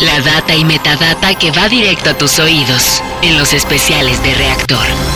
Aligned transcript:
La 0.00 0.20
data 0.20 0.54
y 0.54 0.62
metadata 0.64 1.34
que 1.34 1.50
va 1.52 1.70
directo 1.70 2.10
a 2.10 2.18
tus 2.18 2.38
oídos 2.38 3.02
en 3.22 3.38
los 3.38 3.54
especiales 3.54 4.22
de 4.22 4.34
reactor. 4.34 5.15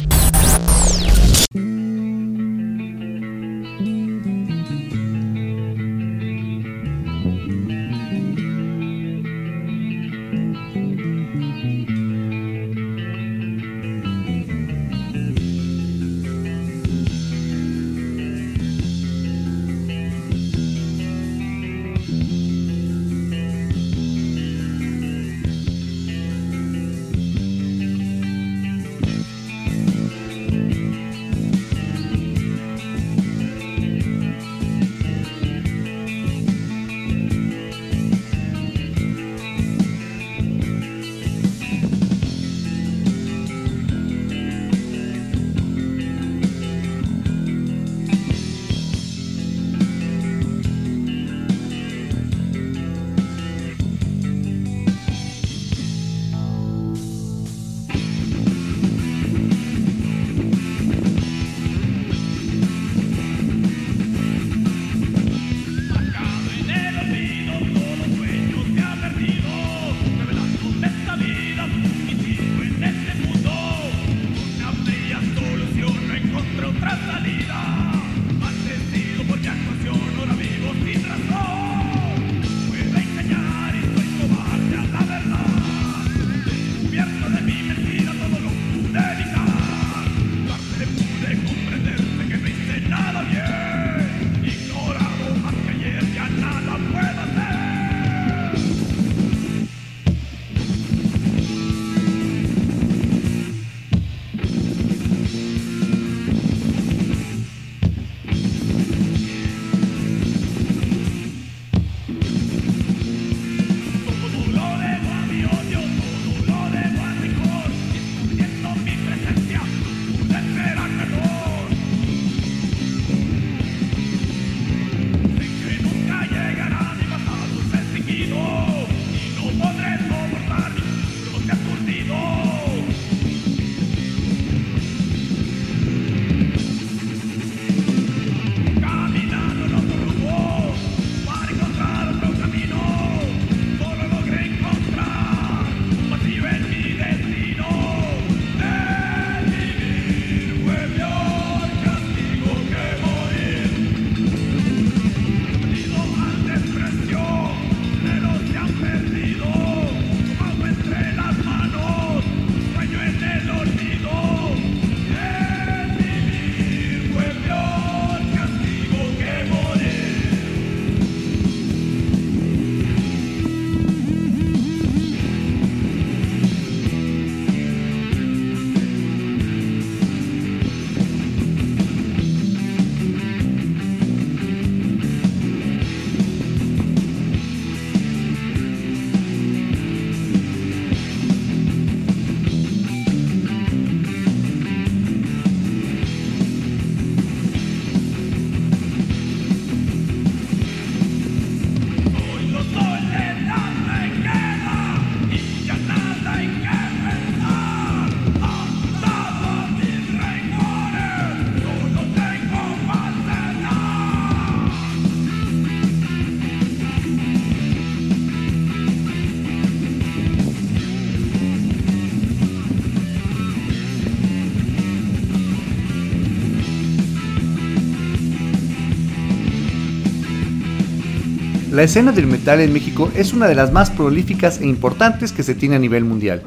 La 231.81 231.85
escena 231.85 232.13
del 232.13 232.27
metal 232.27 232.61
en 232.61 232.75
México 232.75 233.11
es 233.15 233.33
una 233.33 233.49
de 233.49 233.55
las 233.55 233.73
más 233.73 233.89
prolíficas 233.89 234.61
e 234.61 234.67
importantes 234.67 235.33
que 235.33 235.43
se 235.43 235.55
tiene 235.55 235.77
a 235.77 235.79
nivel 235.79 236.05
mundial. 236.05 236.43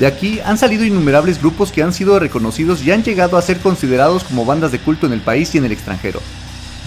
De 0.00 0.08
aquí 0.08 0.40
han 0.40 0.58
salido 0.58 0.84
innumerables 0.84 1.38
grupos 1.40 1.70
que 1.70 1.84
han 1.84 1.92
sido 1.92 2.18
reconocidos 2.18 2.82
y 2.82 2.90
han 2.90 3.04
llegado 3.04 3.36
a 3.36 3.42
ser 3.42 3.58
considerados 3.58 4.24
como 4.24 4.44
bandas 4.44 4.72
de 4.72 4.80
culto 4.80 5.06
en 5.06 5.12
el 5.12 5.20
país 5.20 5.54
y 5.54 5.58
en 5.58 5.66
el 5.66 5.70
extranjero. 5.70 6.20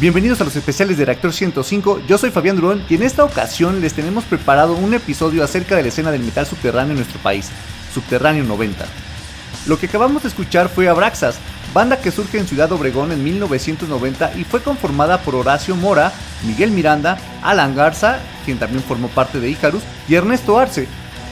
Bienvenidos 0.02 0.42
a 0.42 0.44
los 0.44 0.58
especiales 0.58 0.98
de 0.98 1.06
Reactor 1.06 1.32
105, 1.32 2.02
yo 2.06 2.18
soy 2.18 2.32
Fabián 2.32 2.58
Durón 2.58 2.84
y 2.90 2.96
en 2.96 3.04
esta 3.04 3.24
ocasión 3.24 3.80
les 3.80 3.94
tenemos 3.94 4.26
preparado 4.26 4.76
un 4.76 4.94
episodio 4.94 5.42
acerca 5.42 5.78
de 5.78 5.84
la 5.84 5.88
escena 5.88 6.12
del 6.12 6.24
metal 6.24 6.46
subterráneo 6.46 6.92
en 6.92 6.98
nuestro 6.98 7.22
país, 7.22 7.48
Subterráneo 7.94 8.44
90. 8.44 8.86
Lo 9.68 9.80
que 9.80 9.86
acabamos 9.86 10.24
de 10.24 10.28
escuchar 10.28 10.68
fue 10.68 10.90
Abraxas, 10.90 11.38
banda 11.76 12.00
que 12.00 12.10
surge 12.10 12.40
en 12.40 12.48
Ciudad 12.48 12.72
Obregón 12.72 13.12
en 13.12 13.22
1990 13.22 14.38
y 14.38 14.46
fue 14.46 14.64
conformada 14.64 15.20
por 15.20 15.36
Horacio 15.36 15.76
Mora, 15.76 16.14
Miguel 16.48 16.72
Miranda, 16.72 17.18
Alan 17.44 17.76
Garza, 17.76 18.20
quien 18.46 18.58
también 18.58 18.82
formó 18.82 19.10
parte 19.10 19.42
de 19.42 19.50
Icarus, 19.50 19.84
y 20.08 20.16
Ernesto 20.16 20.58
Arce. 20.58 20.88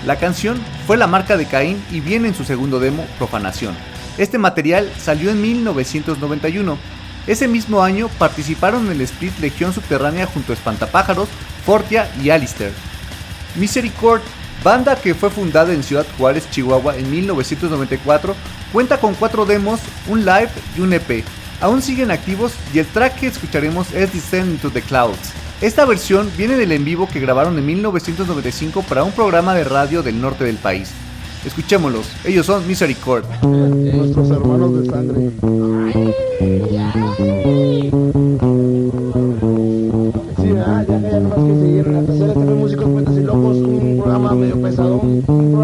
La 0.05 0.17
canción 0.17 0.61
fue 0.85 0.97
la 0.97 1.07
marca 1.07 1.37
de 1.37 1.45
Caín 1.45 1.81
y 1.89 2.01
viene 2.01 2.27
en 2.27 2.35
su 2.35 2.43
segundo 2.43 2.81
demo, 2.81 3.07
Profanación. 3.17 3.73
Este 4.17 4.37
material 4.37 4.91
salió 4.99 5.31
en 5.31 5.41
1991. 5.41 6.77
Ese 7.25 7.47
mismo 7.47 7.81
año 7.81 8.09
participaron 8.17 8.87
en 8.87 8.91
el 8.91 9.01
split 9.01 9.39
Legión 9.39 9.71
Subterránea 9.71 10.25
junto 10.25 10.51
a 10.51 10.55
Espantapájaros, 10.55 11.29
Fortia 11.65 12.11
y 12.21 12.31
Alistair. 12.31 12.73
Misericord, 13.55 14.21
banda 14.63 14.95
que 14.95 15.13
fue 15.13 15.29
fundada 15.29 15.73
en 15.73 15.83
Ciudad 15.83 16.05
Juárez, 16.17 16.49
Chihuahua 16.49 16.97
en 16.97 17.11
1994, 17.11 18.35
Cuenta 18.73 18.99
con 18.99 19.13
cuatro 19.13 19.45
demos, 19.45 19.79
un 20.07 20.25
live 20.25 20.49
y 20.75 20.81
un 20.81 20.91
EP. 20.93 21.23
Aún 21.61 21.83
siguen 21.83 22.09
activos 22.09 22.53
y 22.73 22.79
el 22.79 22.87
track 22.87 23.19
que 23.19 23.27
escucharemos 23.27 23.93
es 23.93 24.11
Descend 24.11 24.53
into 24.53 24.71
the 24.71 24.81
Clouds. 24.81 25.31
Esta 25.61 25.85
versión 25.85 26.31
viene 26.35 26.57
del 26.57 26.71
en 26.71 26.83
vivo 26.83 27.07
que 27.07 27.19
grabaron 27.19 27.55
en 27.59 27.67
1995 27.67 28.81
para 28.81 29.03
un 29.03 29.11
programa 29.11 29.53
de 29.53 29.63
radio 29.63 30.01
del 30.01 30.19
norte 30.19 30.43
del 30.43 30.57
país. 30.57 30.89
Escuchémoslos, 31.45 32.07
ellos 32.25 32.47
son 32.47 32.65
Misericord. 32.67 33.25
Nuestros 33.43 34.31
hermanos 34.31 34.81
de 34.81 34.89
sangre. 34.89 35.29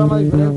Programa 0.10 0.24
diferente, 0.24 0.49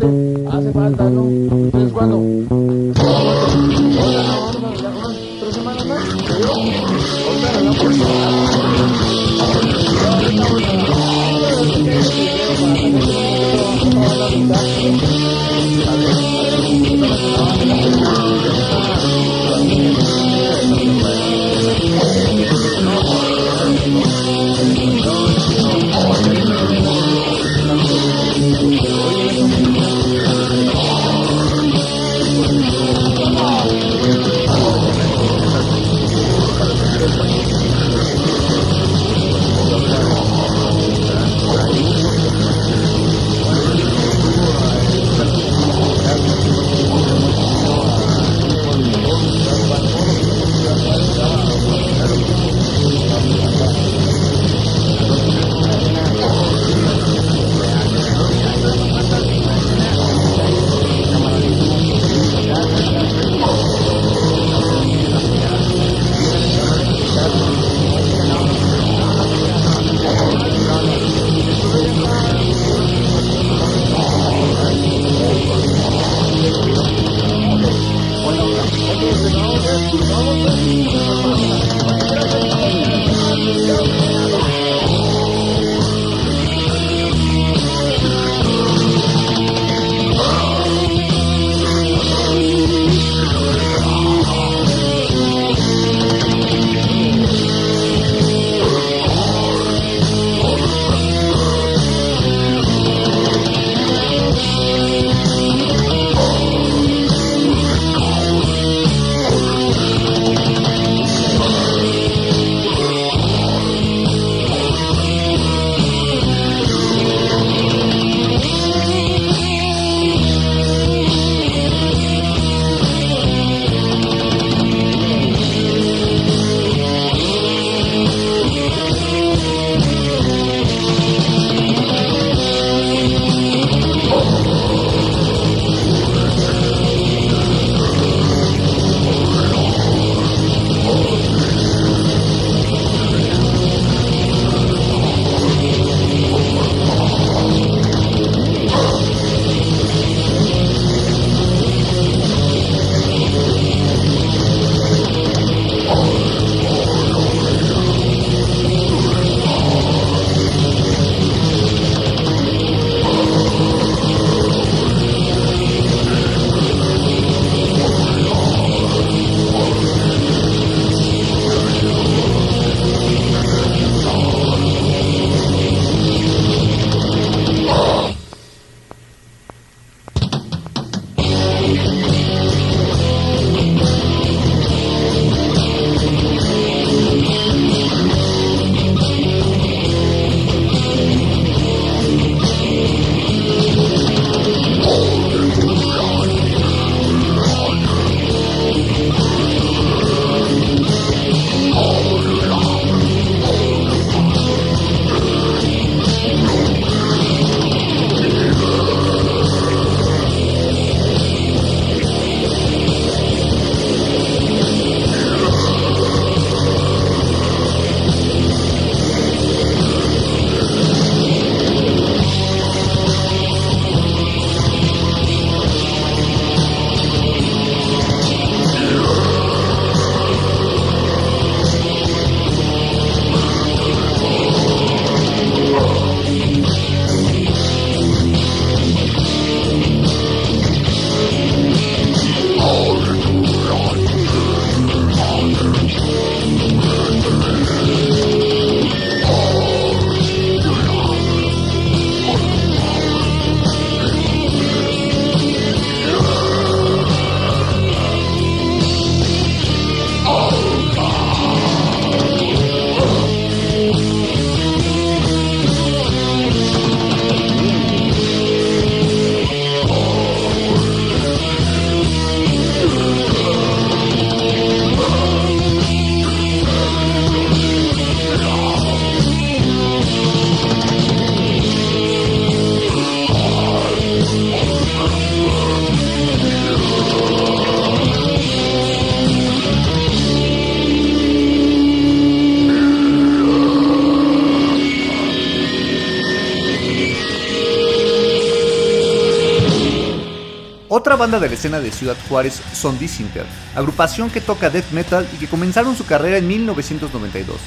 de 301.42 301.48
la 301.48 301.54
escena 301.54 301.80
de 301.80 301.90
Ciudad 301.90 302.16
Juárez 302.28 302.62
son 302.72 302.98
Disinter, 302.98 303.44
agrupación 303.74 304.30
que 304.30 304.40
toca 304.40 304.70
death 304.70 304.90
metal 304.92 305.28
y 305.34 305.36
que 305.36 305.48
comenzaron 305.48 305.96
su 305.96 306.06
carrera 306.06 306.38
en 306.38 306.48
1992. 306.48 307.58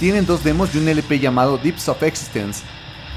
Tienen 0.00 0.24
dos 0.24 0.44
demos 0.44 0.74
y 0.74 0.78
un 0.78 0.88
LP 0.88 1.18
llamado 1.18 1.58
Deeps 1.58 1.88
of 1.88 2.02
Existence. 2.02 2.62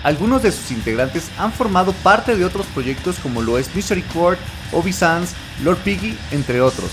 Algunos 0.03 0.43
de 0.43 0.51
sus 0.51 0.71
integrantes 0.71 1.29
han 1.37 1.51
formado 1.51 1.93
parte 1.93 2.35
de 2.35 2.45
otros 2.45 2.65
proyectos 2.67 3.17
como 3.19 3.41
lo 3.41 3.57
es 3.57 3.73
Mystery 3.75 4.01
Court, 4.01 4.39
Obi 4.71 4.93
Sans, 4.93 5.31
Lord 5.63 5.77
Piggy, 5.79 6.17
entre 6.31 6.61
otros. 6.61 6.89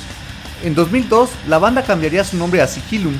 En 0.64 0.74
2002, 0.74 1.30
la 1.48 1.58
banda 1.58 1.82
cambiaría 1.82 2.24
su 2.24 2.36
nombre 2.36 2.62
a 2.62 2.66
Sigilum. 2.66 3.14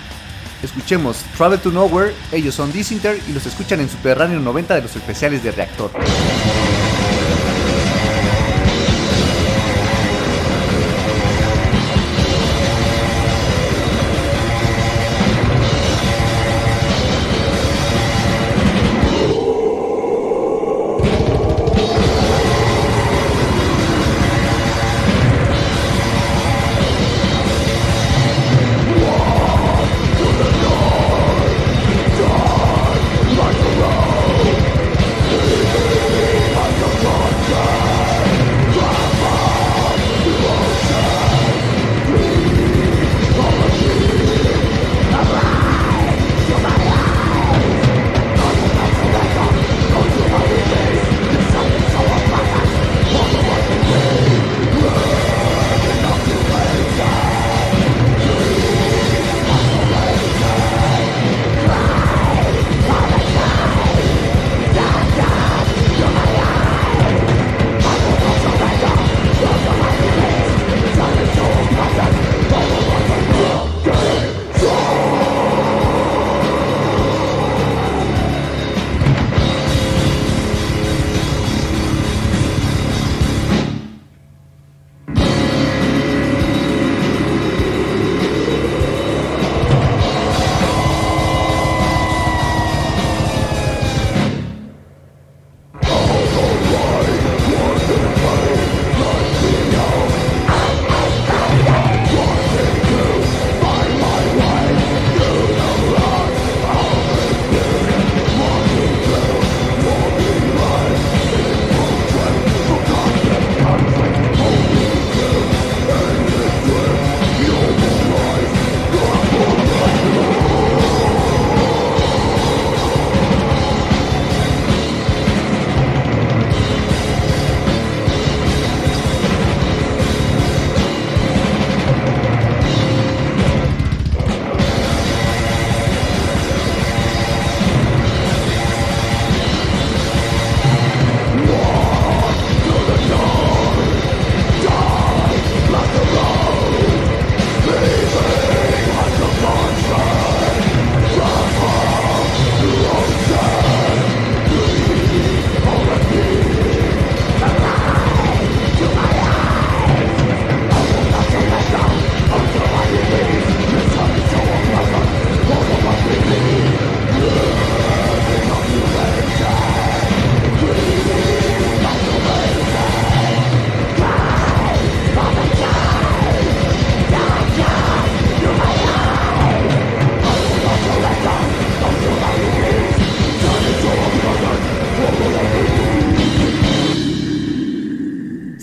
Escuchemos 0.63 1.19
Travel 1.37 1.61
to 1.61 1.71
Nowhere, 1.71 2.15
ellos 2.33 2.55
son 2.55 2.73
Disinter 2.73 3.21
y 3.29 3.33
los 3.33 3.47
escuchan 3.47 3.81
en 3.81 3.89
Subterráneo 3.89 4.41
90 4.41 4.75
de 4.75 4.83
los 4.83 4.97
especiales 4.97 5.43
de 5.43 5.53
Reactor. 5.53 5.91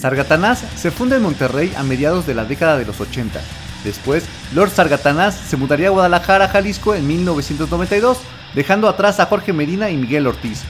Sargatanás 0.04 0.62
se 0.76 0.92
funda 0.92 1.16
en 1.16 1.22
Monterrey 1.22 1.74
a 1.78 1.84
mediados 1.84 2.28
de 2.28 2.34
la 2.34 2.44
década 2.44 2.78
de 2.78 2.84
los 2.84 3.00
80. 3.00 3.40
Después, 3.86 4.26
Lord 4.54 4.72
Sargatanás 4.72 5.34
se 5.34 5.56
mudaría 5.56 5.88
a 5.88 5.92
Guadalajara, 5.92 6.50
Jalisco 6.50 6.94
en 6.94 7.08
1992, 7.08 8.18
dejando 8.54 8.90
atrás 8.90 9.22
a 9.22 9.28
Jorge 9.28 9.54
Medina 9.54 9.90
y 9.92 9.96
Miguel 9.96 10.28
Ortiz. 10.28 10.64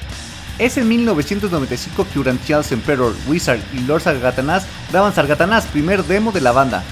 Es 0.59 0.77
en 0.77 0.87
1995 0.87 2.05
que 2.13 2.19
Urantials 2.19 2.71
Emperor, 2.73 3.15
Wizard 3.25 3.59
y 3.73 3.79
Lord 3.79 4.03
Sargatanás 4.03 4.67
graban 4.91 5.15
Sargatanás, 5.15 5.65
primer 5.65 6.03
demo 6.03 6.31
de 6.31 6.41
la 6.41 6.51
banda. 6.51 6.83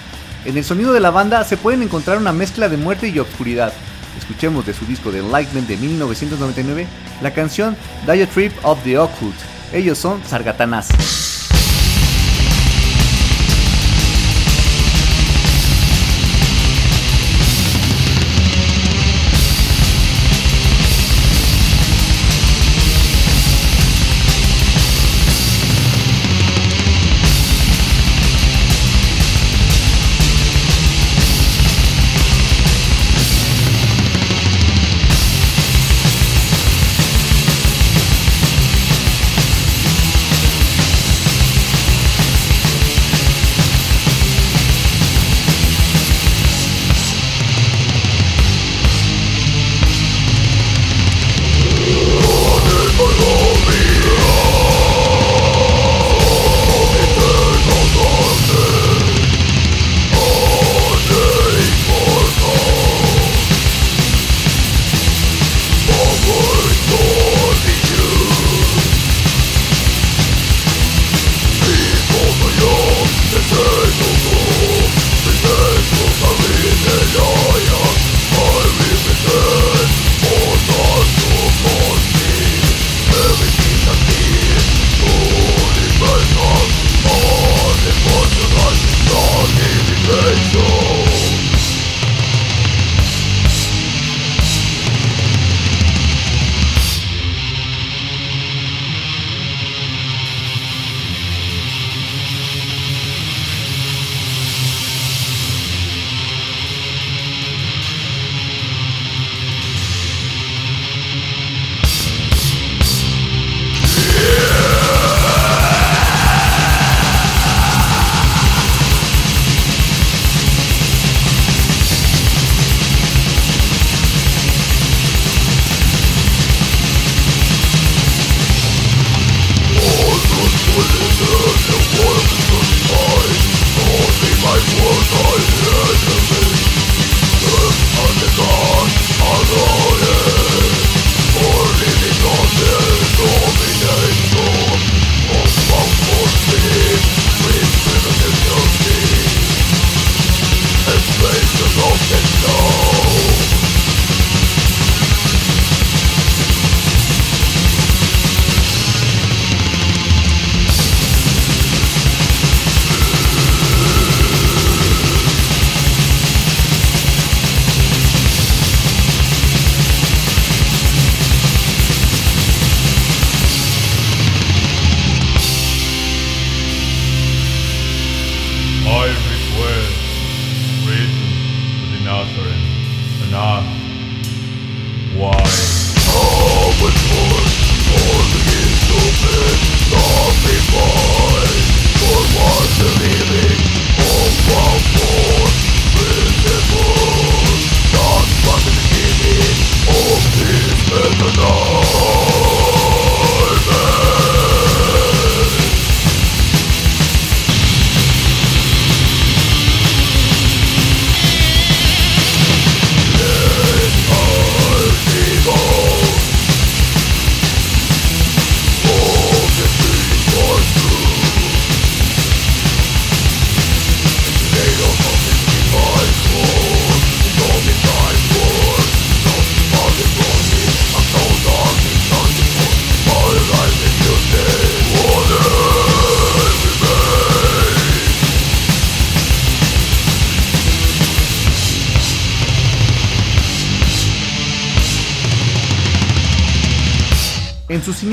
En 0.44 0.58
el 0.58 0.64
sonido 0.64 0.94
de 0.94 1.00
la 1.00 1.12
banda 1.12 1.44
se 1.44 1.58
pueden 1.58 1.84
encontrar 1.84 2.18
una 2.18 2.34
mezcla 2.34 2.70
de 2.70 2.78
muerte 2.78 3.08
y 3.10 3.20
oscuridad. 3.20 3.72
Escuchemos 4.18 4.66
de 4.66 4.74
su 4.74 4.88
disco 4.88 5.12
de 5.12 5.20
Enlightenment 5.20 5.68
de 5.68 5.78
1999 5.78 6.88
la 7.22 7.36
canción 7.36 7.78
Diatribe 8.08 8.56
of 8.64 8.82
the 8.84 8.98
Occult. 8.98 9.36
Ellos 9.74 10.00
son 10.00 10.24
Sargatanás. 10.28 10.88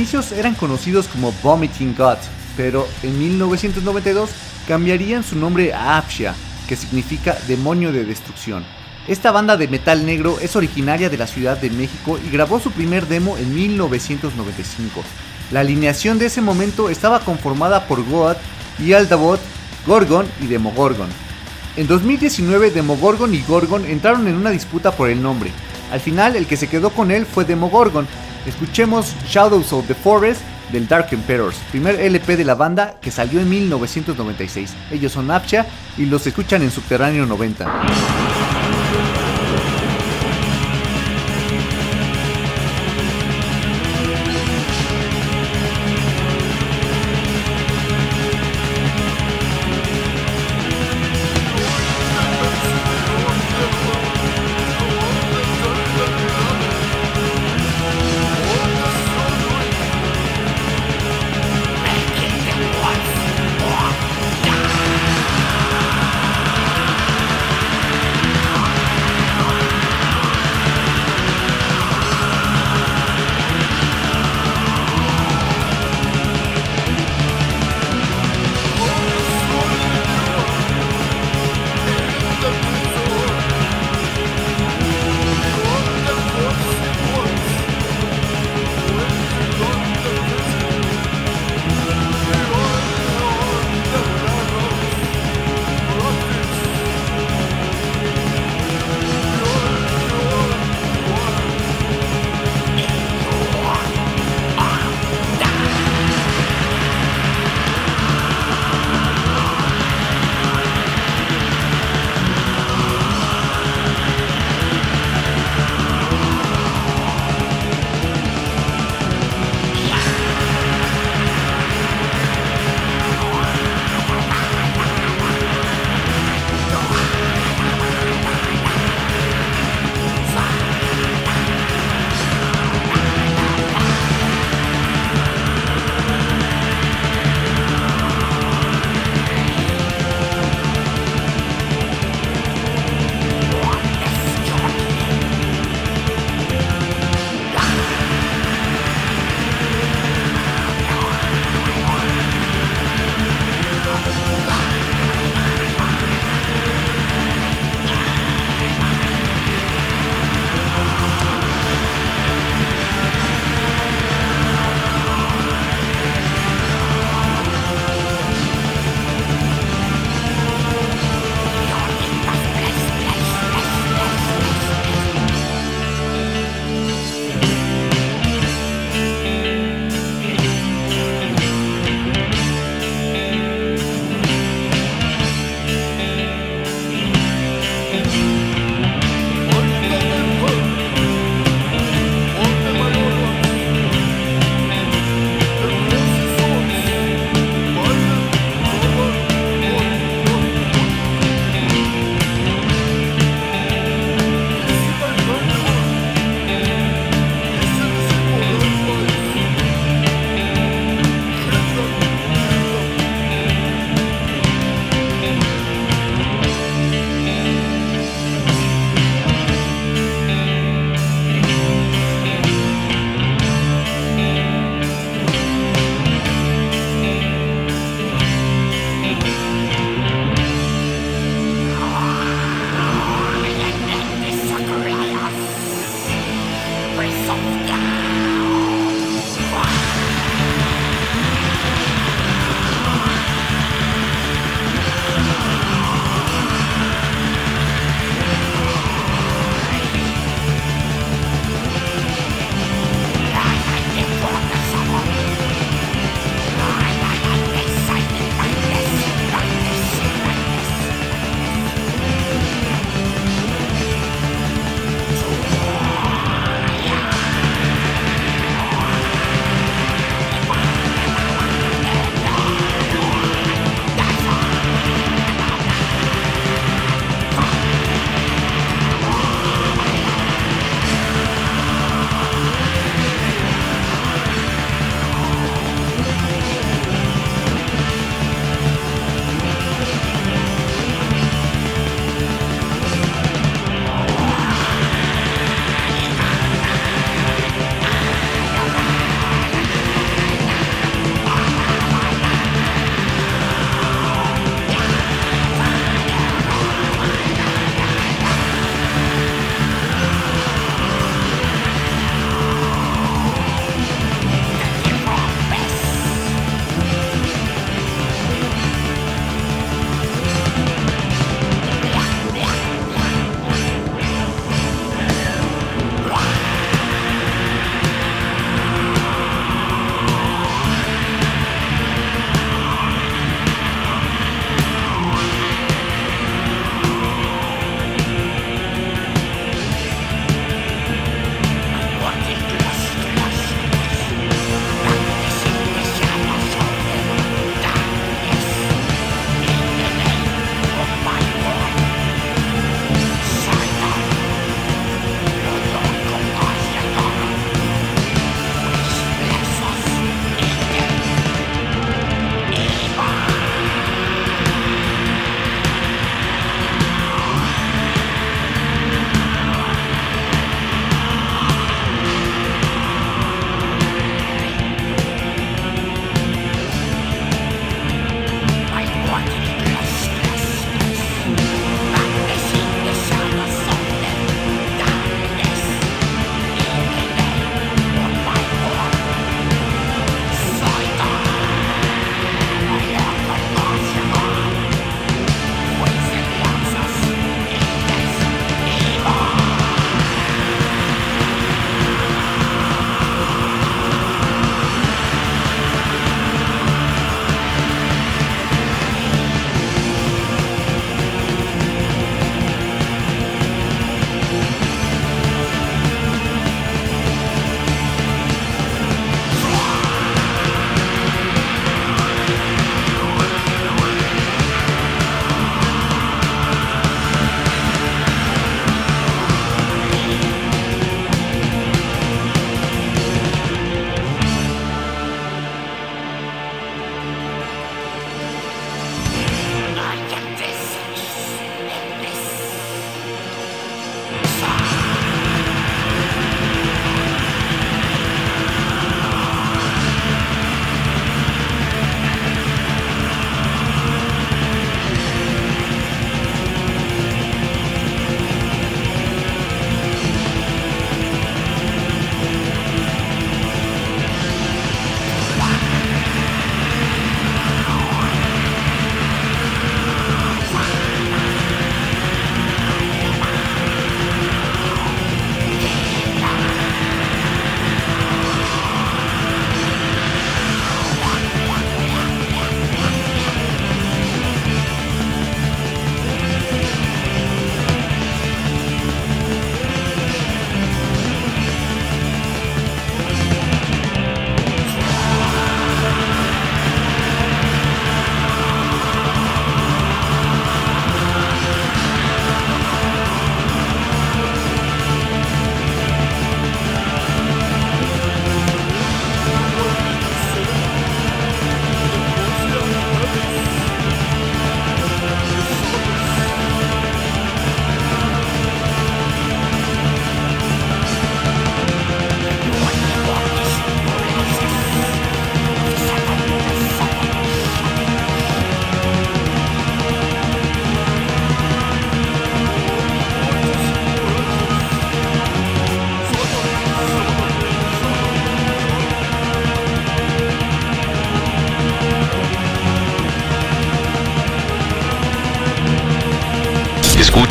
Inicios 0.08 0.32
eran 0.32 0.54
conocidos 0.54 1.06
como 1.06 1.34
Vomiting 1.42 1.94
God, 1.94 2.16
pero 2.56 2.88
en 3.02 3.18
1992 3.18 4.30
cambiarían 4.66 5.22
su 5.22 5.36
nombre 5.36 5.74
a 5.74 5.98
Apshia, 5.98 6.34
que 6.66 6.76
significa 6.76 7.36
demonio 7.46 7.92
de 7.92 8.06
destrucción. 8.06 8.64
Esta 9.06 9.32
banda 9.32 9.58
de 9.58 9.68
metal 9.68 10.06
negro 10.06 10.38
es 10.40 10.56
originaria 10.56 11.10
de 11.10 11.18
la 11.18 11.26
Ciudad 11.26 11.58
de 11.58 11.68
México 11.68 12.18
y 12.26 12.30
grabó 12.30 12.58
su 12.58 12.70
primer 12.70 13.06
demo 13.06 13.36
en 13.36 13.54
1995. 13.54 15.02
La 15.50 15.60
alineación 15.60 16.18
de 16.18 16.26
ese 16.26 16.40
momento 16.40 16.88
estaba 16.88 17.20
conformada 17.20 17.86
por 17.86 18.02
Goat 18.02 18.38
y 18.78 18.94
Aldabot, 18.94 19.40
Gorgon 19.86 20.26
y 20.40 20.46
Demogorgon. 20.46 21.10
En 21.76 21.86
2019 21.86 22.70
Demogorgon 22.70 23.34
y 23.34 23.42
Gorgon 23.42 23.84
entraron 23.84 24.26
en 24.26 24.36
una 24.36 24.48
disputa 24.48 24.90
por 24.90 25.10
el 25.10 25.22
nombre. 25.22 25.50
Al 25.92 26.00
final 26.00 26.34
el 26.34 26.46
que 26.46 26.56
se 26.56 26.68
quedó 26.68 26.88
con 26.88 27.10
él 27.10 27.26
fue 27.26 27.44
Demogorgon. 27.44 28.08
Escuchemos 28.48 29.14
Shadows 29.28 29.74
of 29.74 29.86
the 29.86 29.94
Forest 29.94 30.40
del 30.72 30.88
Dark 30.88 31.08
Emperors, 31.12 31.56
primer 31.70 32.00
LP 32.00 32.36
de 32.36 32.44
la 32.44 32.54
banda 32.54 32.94
que 33.00 33.10
salió 33.10 33.40
en 33.40 33.48
1996. 33.50 34.72
Ellos 34.90 35.12
son 35.12 35.30
Apcha 35.30 35.66
y 35.98 36.06
los 36.06 36.26
escuchan 36.26 36.62
en 36.62 36.70
Subterráneo 36.70 37.26
90. 37.26 37.66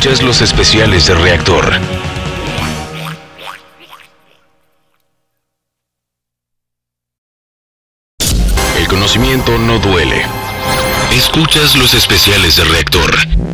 Escuchas 0.08 0.26
los 0.26 0.40
especiales 0.40 1.06
de 1.06 1.14
reactor. 1.16 1.70
El 8.78 8.88
conocimiento 8.88 9.58
no 9.58 9.78
duele. 9.78 10.24
Escuchas 11.12 11.76
los 11.76 11.92
especiales 11.92 12.56
de 12.56 12.64
reactor. 12.64 13.47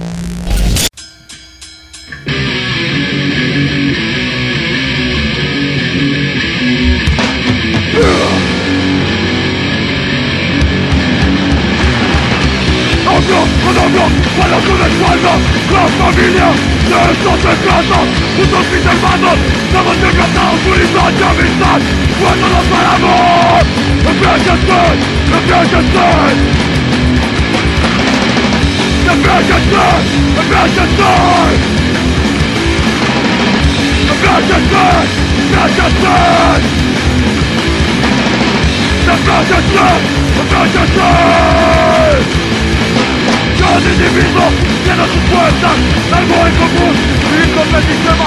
Cada 43.75 43.91
individuo 43.93 44.47
tiene 44.85 45.05
sus 45.05 45.25
fuerzas, 45.31 45.77
algo 46.13 46.37
en 46.47 46.55
común 46.55 46.95
Y 47.29 47.47
con 47.53 47.69
el 47.75 47.83
sistema, 47.83 48.27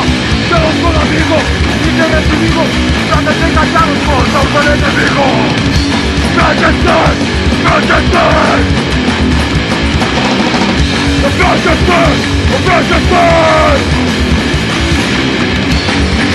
pero 0.49 0.67
son 0.81 0.95
amigos 1.01 1.43
Y 1.85 1.89
que 1.95 2.05
recibimos, 2.05 2.67
traten 3.09 3.37
de 3.39 3.47
engañarnos 3.47 3.99
por 4.05 4.23
causa 4.31 4.59
del 4.69 4.77
enemigo 4.77 5.25
¡Cállense! 6.37 6.97
¡Cállense! 7.63 8.25
¡Cállense! 11.41 11.85
¡Cállense! 12.67 12.97
¡Cállense! 12.97 13.23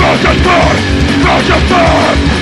¡Cállense! 0.01 0.59
¡Cállense! 1.23 1.83
individuos 2.33 2.42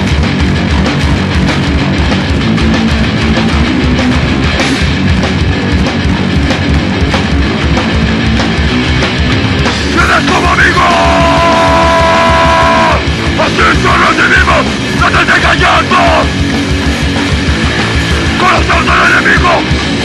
enemigo, 19.31 19.49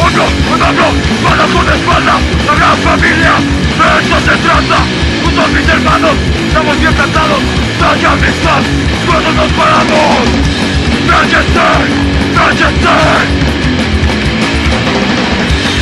hombro 0.00 0.24
con 0.48 0.62
hombro, 0.62 0.86
espalda 1.18 1.46
con 1.52 1.68
espalda, 1.68 2.14
la 2.46 2.54
gran 2.54 2.76
familia, 2.78 3.34
de 3.76 3.86
eso 4.00 4.16
se 4.20 4.36
trata, 4.38 4.78
juntos 5.22 5.48
mis 5.50 5.68
hermanos, 5.68 6.14
estamos 6.46 6.80
bien 6.80 6.94
tratados, 6.94 7.40
talla 7.80 8.12
amistad, 8.12 8.62
cuando 9.06 9.32
nos 9.32 9.52
paramos, 9.52 10.28
¡Cállate! 11.06 11.68
¡Cállate! 12.36 12.96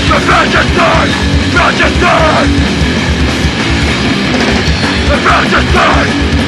¡Cállate! 0.09 0.89
¡Cállate! 1.55 2.15
¡Cállate! 5.25 5.87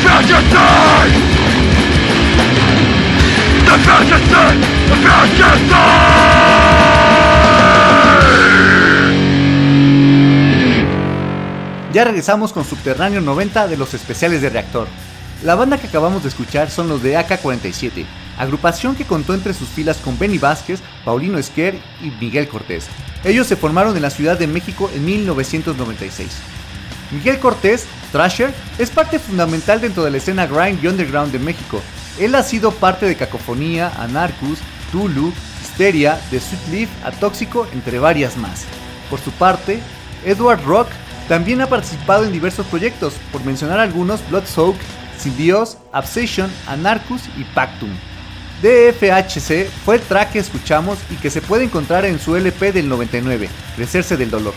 ¡Cállate! 0.04 0.66
¡Cállate! 3.66 4.44
¡Cállate! 5.04 6.35
Ya 11.96 12.04
regresamos 12.04 12.52
con 12.52 12.66
Subterráneo 12.66 13.22
90 13.22 13.68
de 13.68 13.78
los 13.78 13.94
especiales 13.94 14.42
de 14.42 14.50
Reactor. 14.50 14.86
La 15.42 15.54
banda 15.54 15.78
que 15.78 15.86
acabamos 15.86 16.22
de 16.22 16.28
escuchar 16.28 16.70
son 16.70 16.90
los 16.90 17.02
de 17.02 17.16
AK-47, 17.16 18.04
agrupación 18.36 18.94
que 18.94 19.06
contó 19.06 19.32
entre 19.32 19.54
sus 19.54 19.70
filas 19.70 19.96
con 19.96 20.18
Benny 20.18 20.36
Vázquez, 20.36 20.80
Paulino 21.06 21.38
Esquer 21.38 21.78
y 22.02 22.10
Miguel 22.22 22.48
Cortés. 22.48 22.86
Ellos 23.24 23.46
se 23.46 23.56
formaron 23.56 23.96
en 23.96 24.02
la 24.02 24.10
Ciudad 24.10 24.38
de 24.38 24.46
México 24.46 24.90
en 24.94 25.06
1996. 25.06 26.36
Miguel 27.12 27.38
Cortés, 27.38 27.86
Thrasher, 28.12 28.52
es 28.76 28.90
parte 28.90 29.18
fundamental 29.18 29.80
dentro 29.80 30.04
de 30.04 30.10
la 30.10 30.18
escena 30.18 30.46
grind 30.46 30.84
y 30.84 30.88
underground 30.88 31.32
de 31.32 31.38
México, 31.38 31.80
él 32.18 32.34
ha 32.34 32.42
sido 32.42 32.72
parte 32.72 33.06
de 33.06 33.16
Cacofonía, 33.16 33.90
Anarchus, 33.98 34.58
Tulu, 34.92 35.32
Hysteria, 35.62 36.20
de 36.30 36.40
Sweet 36.40 36.68
Leaf 36.70 36.90
a 37.06 37.10
Tóxico, 37.10 37.66
entre 37.72 37.98
varias 37.98 38.36
más. 38.36 38.66
Por 39.08 39.18
su 39.18 39.30
parte, 39.30 39.80
Edward 40.26 40.62
Rock 40.66 40.88
también 41.28 41.60
ha 41.60 41.66
participado 41.66 42.24
en 42.24 42.32
diversos 42.32 42.66
proyectos, 42.66 43.14
por 43.32 43.44
mencionar 43.44 43.80
algunos 43.80 44.26
Bloodsoak, 44.28 44.76
Sin 45.18 45.36
Dios, 45.36 45.78
Obsession, 45.92 46.50
Anarchus 46.66 47.22
y 47.36 47.44
Pactum. 47.44 47.90
DFHC 48.62 49.68
fue 49.84 49.96
el 49.96 50.00
track 50.02 50.32
que 50.32 50.38
escuchamos 50.38 50.98
y 51.10 51.16
que 51.16 51.30
se 51.30 51.42
puede 51.42 51.64
encontrar 51.64 52.04
en 52.04 52.18
su 52.18 52.36
LP 52.36 52.72
del 52.72 52.88
99, 52.88 53.48
Crecerse 53.76 54.16
del 54.16 54.30
Dolor. 54.30 54.54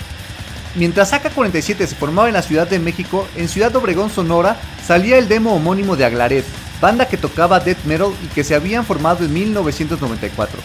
Mientras 0.75 1.11
AK-47 1.11 1.85
se 1.85 1.95
formaba 1.95 2.27
en 2.27 2.35
la 2.35 2.43
Ciudad 2.43 2.67
de 2.67 2.79
México, 2.79 3.27
en 3.35 3.49
Ciudad 3.49 3.75
Obregón, 3.75 4.09
Sonora, 4.09 4.57
salía 4.85 5.17
el 5.17 5.27
demo 5.27 5.55
homónimo 5.55 5.95
de 5.95 6.05
Aglaret, 6.05 6.45
banda 6.79 7.07
que 7.07 7.17
tocaba 7.17 7.59
death 7.59 7.83
metal 7.85 8.13
y 8.23 8.27
que 8.27 8.43
se 8.43 8.55
habían 8.55 8.85
formado 8.85 9.25
en 9.25 9.33
1994. 9.33 10.61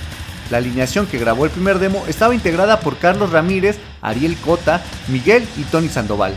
La 0.51 0.59
alineación 0.59 1.07
que 1.07 1.19
grabó 1.19 1.45
el 1.45 1.51
primer 1.51 1.79
demo 1.79 2.05
estaba 2.07 2.35
integrada 2.35 2.81
por 2.81 2.99
Carlos 2.99 3.31
Ramírez, 3.31 3.79
Ariel 4.03 4.37
Cota, 4.37 4.83
Miguel 5.09 5.47
y 5.57 5.63
Tony 5.63 5.89
Sandoval. 5.89 6.35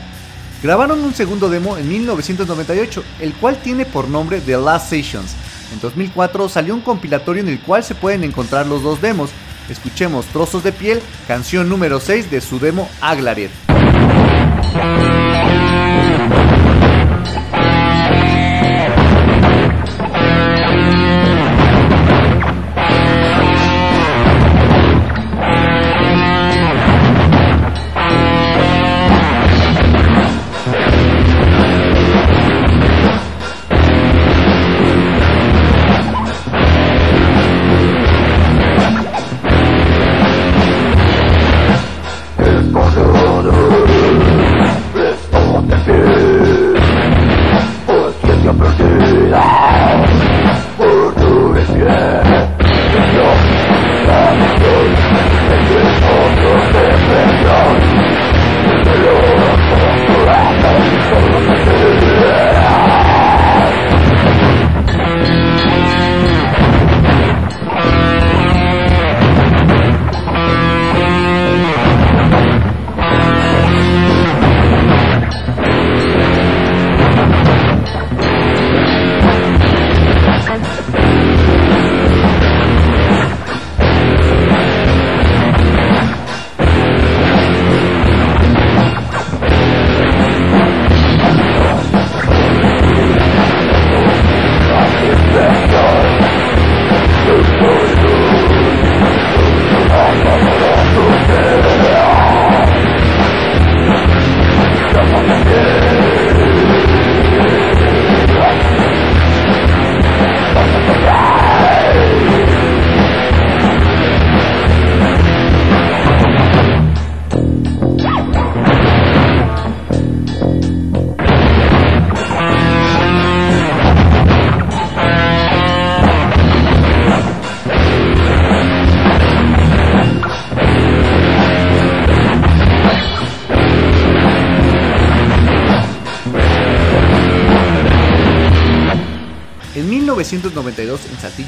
Grabaron 0.63 1.03
un 1.03 1.13
segundo 1.13 1.49
demo 1.49 1.77
en 1.77 1.87
1998, 1.87 3.03
el 3.19 3.33
cual 3.33 3.57
tiene 3.57 3.85
por 3.85 4.07
nombre 4.07 4.41
The 4.41 4.57
Last 4.57 4.89
Sessions. 4.89 5.35
En 5.73 5.79
2004 5.81 6.49
salió 6.49 6.73
un 6.73 6.81
compilatorio 6.81 7.43
en 7.43 7.49
el 7.49 7.59
cual 7.59 7.83
se 7.83 7.95
pueden 7.95 8.23
encontrar 8.23 8.65
los 8.65 8.81
dos 8.81 9.01
demos. 9.01 9.29
Escuchemos 9.69 10.25
Trozos 10.27 10.63
de 10.63 10.71
Piel, 10.71 11.01
canción 11.27 11.67
número 11.69 11.99
6 11.99 12.31
de 12.31 12.41
su 12.41 12.59
demo 12.59 12.89
Aglaret. 13.01 13.51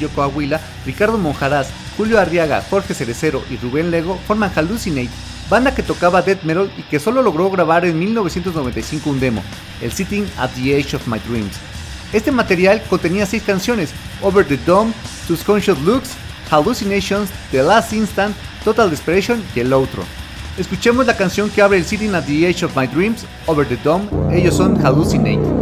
Saltillo, 0.00 0.08
Coahuila, 0.14 0.60
Ricardo 0.86 1.18
Monjaraz, 1.18 1.68
Julio 1.96 2.18
Arriaga, 2.18 2.64
Jorge 2.68 2.94
Cerecero 2.94 3.42
y 3.50 3.56
Rubén 3.56 3.90
Lego 3.90 4.18
forman 4.26 4.52
Hallucinate, 4.54 5.10
banda 5.48 5.74
que 5.74 5.82
tocaba 5.82 6.22
death 6.22 6.42
metal 6.42 6.70
y 6.76 6.82
que 6.82 6.98
solo 7.00 7.22
logró 7.22 7.50
grabar 7.50 7.84
en 7.84 7.98
1995 7.98 9.10
un 9.10 9.20
demo, 9.20 9.42
el 9.80 9.92
Sitting 9.92 10.26
at 10.38 10.50
the 10.50 10.78
Edge 10.78 10.94
of 10.94 11.06
My 11.06 11.18
Dreams. 11.18 11.56
Este 12.12 12.32
material 12.32 12.82
contenía 12.88 13.26
seis 13.26 13.42
canciones, 13.42 13.90
Over 14.22 14.44
the 14.44 14.56
Dome, 14.66 14.92
Subconscious 15.28 15.78
Looks, 15.80 16.10
Hallucinations, 16.50 17.30
The 17.52 17.62
Last 17.62 17.92
Instant, 17.92 18.34
Total 18.64 18.90
Desperation 18.90 19.42
y 19.54 19.60
el 19.60 19.72
outro. 19.72 20.02
Escuchemos 20.58 21.06
la 21.06 21.16
canción 21.16 21.48
que 21.48 21.62
abre 21.62 21.78
el 21.78 21.84
Sitting 21.84 22.14
at 22.14 22.24
the 22.24 22.48
Edge 22.48 22.64
of 22.64 22.76
My 22.76 22.86
Dreams, 22.86 23.24
Over 23.46 23.66
the 23.66 23.76
Dome, 23.76 24.08
ellos 24.32 24.56
son 24.56 24.76
Hallucinate. 24.84 25.59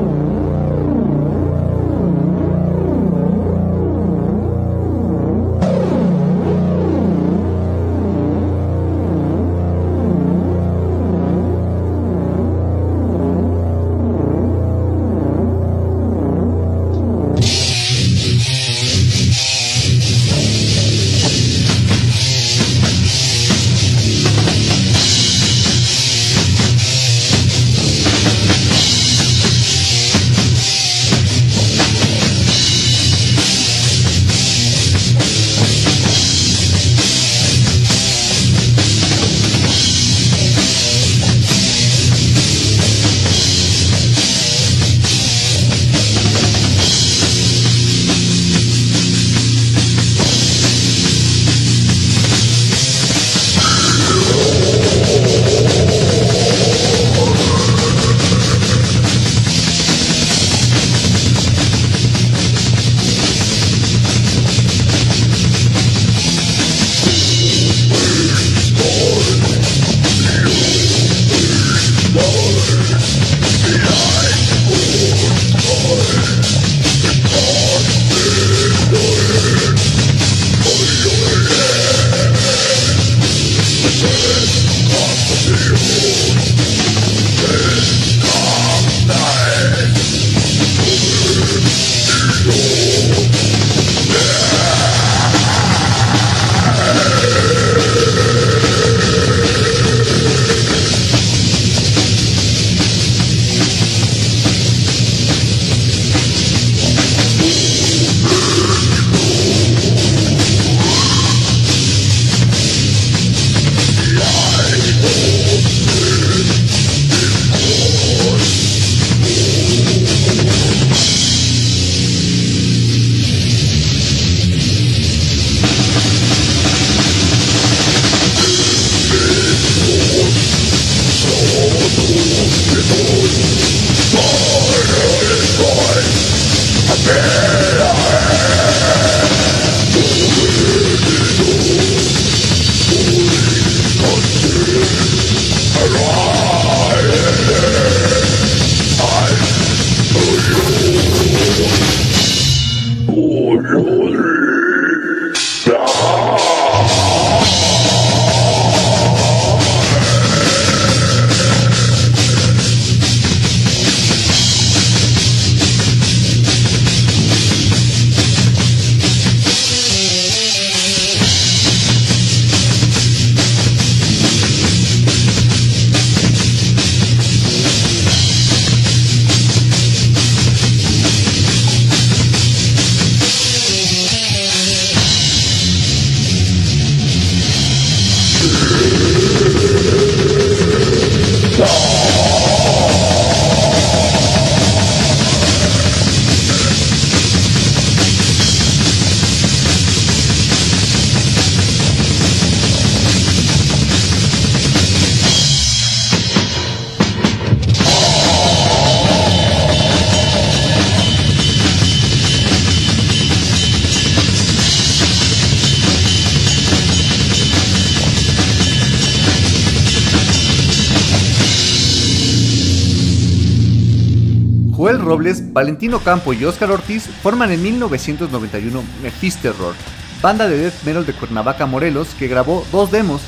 Valentino 225.59 225.99
Campo 225.99 226.33
y 226.33 226.45
Oscar 226.45 226.71
Ortiz 226.71 227.09
forman 227.21 227.51
en 227.51 227.61
1991 227.61 228.81
Mephisterror, 229.03 229.75
banda 230.23 230.47
de 230.47 230.57
death 230.57 230.85
metal 230.85 231.05
de 231.05 231.13
Cuernavaca, 231.13 231.67
Morelos, 231.67 232.11
que 232.17 232.29
grabó 232.29 232.65
dos 232.71 232.93
demos. 232.93 233.23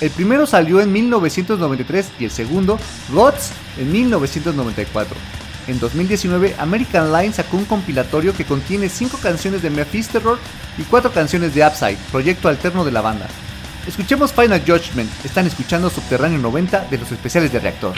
El 0.00 0.10
primero 0.10 0.46
salió 0.46 0.80
en 0.80 0.92
1993 0.92 2.06
y 2.20 2.26
el 2.26 2.30
segundo, 2.30 2.78
Gods, 3.10 3.50
en 3.78 3.90
1994. 3.90 5.16
En 5.66 5.80
2019, 5.80 6.54
American 6.56 7.12
Line 7.12 7.32
sacó 7.32 7.56
un 7.56 7.64
compilatorio 7.64 8.32
que 8.32 8.44
contiene 8.44 8.88
5 8.88 9.18
canciones 9.20 9.60
de 9.60 9.70
Mephisterror 9.70 10.38
y 10.78 10.82
4 10.82 11.10
canciones 11.10 11.52
de 11.52 11.66
Upside, 11.66 11.98
proyecto 12.12 12.48
alterno 12.48 12.84
de 12.84 12.92
la 12.92 13.00
banda. 13.00 13.26
Escuchemos 13.88 14.32
Final 14.32 14.62
Judgment, 14.64 15.10
están 15.24 15.48
escuchando 15.48 15.90
Subterráneo 15.90 16.38
90 16.38 16.86
de 16.88 16.98
los 16.98 17.10
especiales 17.10 17.52
de 17.52 17.58
Reactor. 17.58 17.94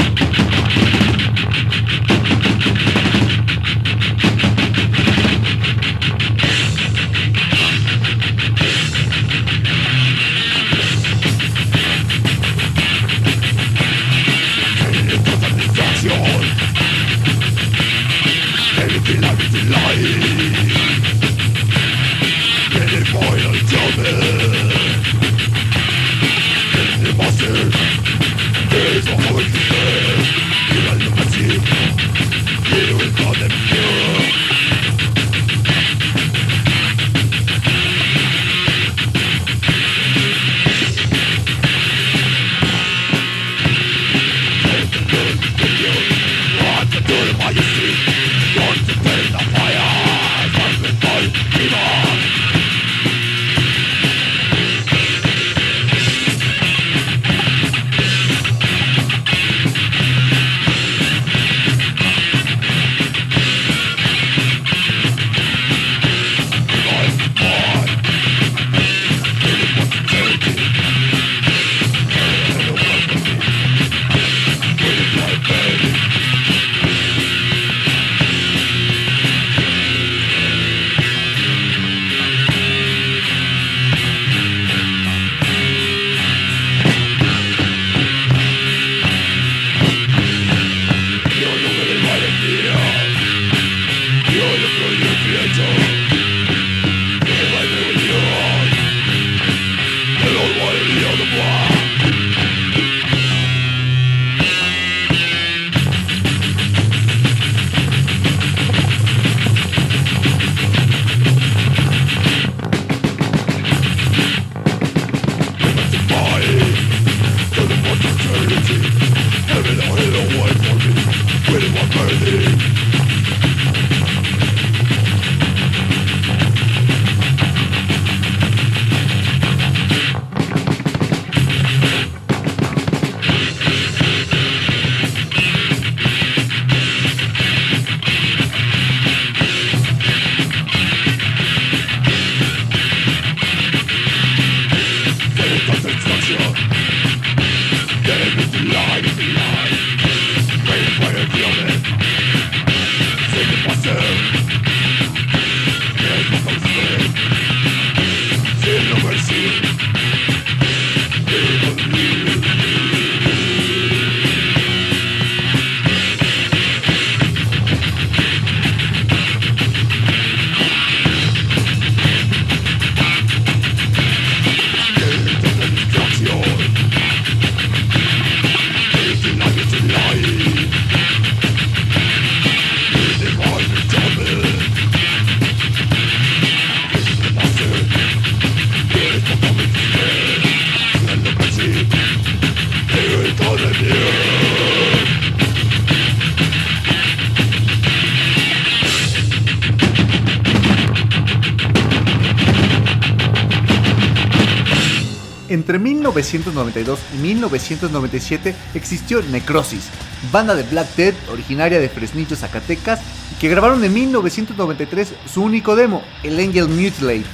1992 206.12 206.98
y 207.14 207.16
1997 207.18 208.54
existió 208.74 209.22
Necrosis, 209.22 209.84
banda 210.30 210.54
de 210.54 210.62
Black 210.64 210.94
Death 210.96 211.14
originaria 211.30 211.80
de 211.80 211.88
Fresnillo, 211.88 212.36
Zacatecas, 212.36 213.00
que 213.40 213.48
grabaron 213.48 213.82
en 213.84 213.92
1993 213.92 215.14
su 215.32 215.42
único 215.42 215.76
demo, 215.76 216.02
el 216.22 216.38
Angel 216.38 216.68
Mutilate. 216.68 217.24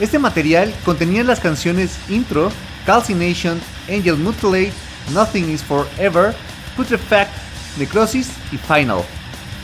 Este 0.00 0.18
material 0.18 0.74
contenía 0.84 1.22
las 1.24 1.40
canciones 1.40 1.96
Intro, 2.08 2.50
Calcination, 2.86 3.60
Angel 3.88 4.16
Mutilate, 4.16 4.72
Nothing 5.12 5.50
is 5.50 5.62
Forever, 5.62 6.34
Putrefact, 6.76 7.30
Necrosis 7.78 8.30
y 8.52 8.56
Final. 8.56 9.02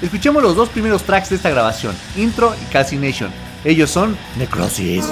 Escuchemos 0.01 0.43
los 0.43 0.55
dos 0.55 0.69
primeros 0.69 1.03
tracks 1.03 1.31
de 1.31 1.37
esta 1.37 1.51
grabación, 1.51 1.95
Intro 2.17 2.55
y 2.63 2.73
Calcination. 2.73 3.31
Ellos 3.65 3.91
son 3.91 4.17
Necrosis. 4.39 5.07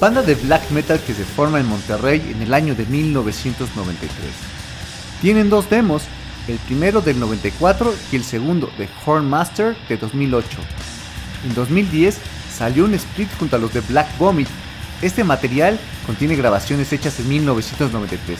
Banda 0.00 0.22
de 0.22 0.34
black 0.34 0.70
metal 0.70 0.98
que 0.98 1.12
se 1.12 1.24
forma 1.24 1.60
en 1.60 1.66
Monterrey 1.66 2.32
en 2.34 2.40
el 2.40 2.54
año 2.54 2.74
de 2.74 2.86
1993. 2.86 4.10
Tienen 5.20 5.50
dos 5.50 5.68
demos, 5.68 6.04
el 6.48 6.56
primero 6.56 7.02
del 7.02 7.20
94 7.20 7.94
y 8.10 8.16
el 8.16 8.24
segundo 8.24 8.70
de 8.78 8.88
Hornmaster 9.04 9.76
de 9.88 9.98
2008. 9.98 10.58
En 11.46 11.54
2010 11.54 12.16
salió 12.56 12.86
un 12.86 12.94
split 12.94 13.28
junto 13.38 13.56
a 13.56 13.58
los 13.58 13.74
de 13.74 13.80
Black 13.80 14.08
Vomit. 14.18 14.48
Este 15.02 15.22
material 15.22 15.78
contiene 16.06 16.34
grabaciones 16.34 16.90
hechas 16.94 17.20
en 17.20 17.28
1993. 17.28 18.38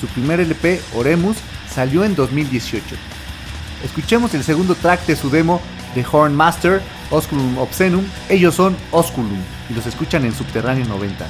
Su 0.00 0.06
primer 0.08 0.40
LP, 0.40 0.80
Oremus, 0.94 1.36
salió 1.70 2.04
en 2.04 2.14
2018. 2.14 2.84
Escuchemos 3.84 4.32
el 4.32 4.44
segundo 4.44 4.74
track 4.74 5.04
de 5.04 5.16
su 5.16 5.28
demo 5.28 5.60
de 5.94 6.04
Hornmaster, 6.10 6.80
Osculum 7.10 7.58
Obscenum. 7.58 8.04
Ellos 8.28 8.54
son 8.54 8.76
Osculum 8.90 9.40
y 9.68 9.74
los 9.74 9.86
escuchan 9.86 10.24
en 10.24 10.34
Subterráneo 10.34 10.86
90. 10.86 11.26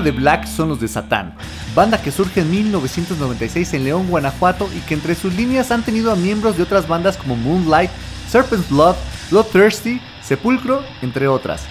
De 0.00 0.12
black 0.12 0.46
son 0.46 0.68
los 0.68 0.80
de 0.80 0.86
Satán, 0.86 1.34
banda 1.74 2.00
que 2.00 2.12
surge 2.12 2.40
en 2.40 2.50
1996 2.50 3.74
en 3.74 3.84
León, 3.84 4.06
Guanajuato 4.08 4.68
y 4.76 4.80
que 4.80 4.94
entre 4.94 5.14
sus 5.14 5.34
líneas 5.34 5.70
han 5.70 5.82
tenido 5.82 6.12
a 6.12 6.16
miembros 6.16 6.56
de 6.56 6.62
otras 6.62 6.86
bandas 6.86 7.16
como 7.16 7.36
Moonlight, 7.36 7.90
Serpent's 8.30 8.68
Blood, 8.68 8.94
Bloodthirsty, 9.30 10.00
Sepulcro, 10.22 10.84
entre 11.02 11.26
otras. 11.26 11.62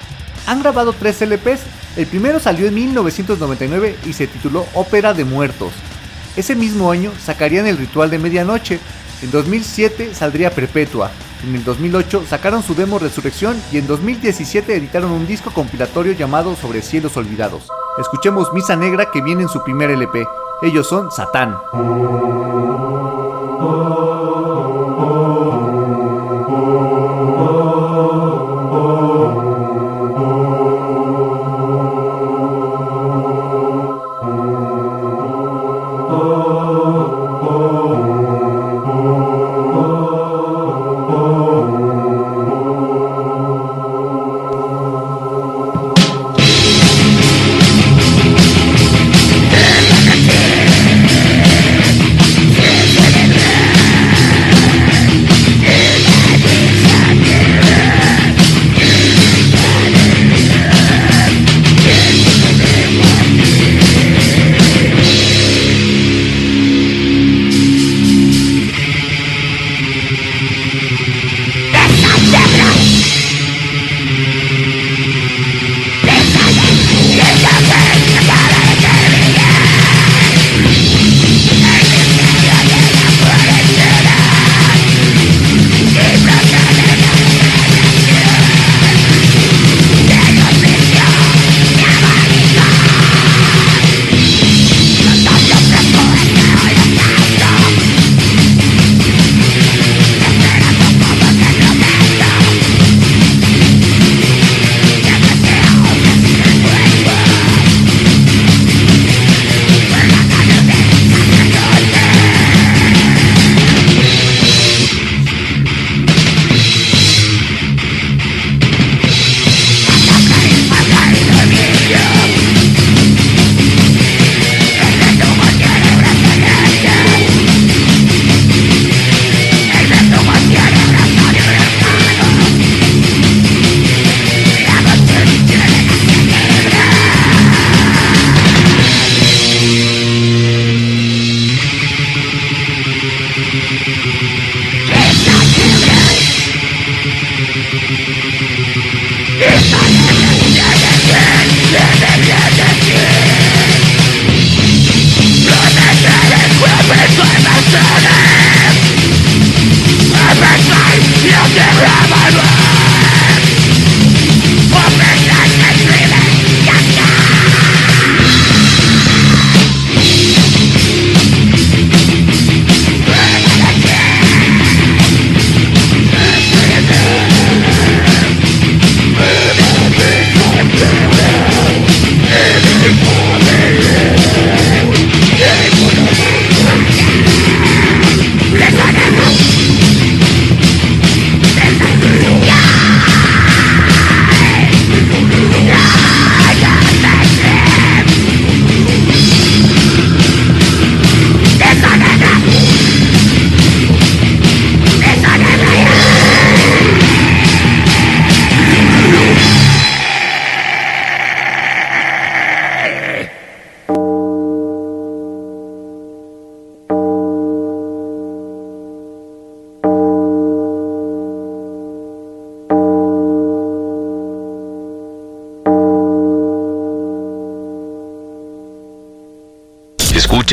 Han 0.45 0.61
grabado 0.61 0.93
tres 0.93 1.21
LPs, 1.21 1.61
el 1.95 2.05
primero 2.07 2.39
salió 2.39 2.67
en 2.67 2.75
1999 2.75 3.95
y 4.05 4.13
se 4.13 4.28
tituló 4.28 4.65
Ópera 4.73 5.13
de 5.13 5.23
Muertos. 5.23 5.73
Ese 6.36 6.55
mismo 6.55 6.91
año 6.91 7.11
sacarían 7.23 7.67
El 7.67 7.78
Ritual 7.78 8.09
de 8.09 8.19
Medianoche, 8.19 8.80
en 9.21 9.32
2007 9.32 10.13
saldría 10.13 10.51
Perpetua, 10.51 11.11
en 11.43 11.55
el 11.55 11.63
2008 11.63 12.25
sacaron 12.28 12.63
su 12.63 12.73
demo 12.73 12.97
Resurrección 12.97 13.61
y 13.71 13.78
en 13.78 13.88
2017 13.88 14.75
editaron 14.75 15.11
un 15.11 15.28
disco 15.28 15.51
compilatorio 15.51 16.13
llamado 16.13 16.55
Sobre 16.55 16.82
Cielos 16.82 17.15
Olvidados. 17.15 17.67
Escuchemos 17.98 18.54
Misa 18.54 18.76
Negra 18.76 19.12
que 19.12 19.22
viene 19.22 19.43
en 19.43 19.50
su 19.50 19.64
primer 19.64 19.89
LP. 19.89 20.28
Ellos 20.62 20.88
son 20.88 21.12
Satán. 21.12 21.58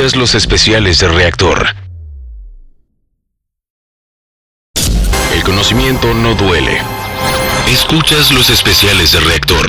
Escuchas 0.04 0.20
los 0.20 0.34
especiales 0.34 0.98
de 0.98 1.08
reactor. 1.08 1.66
El 5.32 5.42
conocimiento 5.42 6.12
no 6.12 6.34
duele. 6.34 6.78
Escuchas 7.68 8.30
los 8.30 8.50
especiales 8.50 9.12
de 9.12 9.20
reactor. 9.20 9.66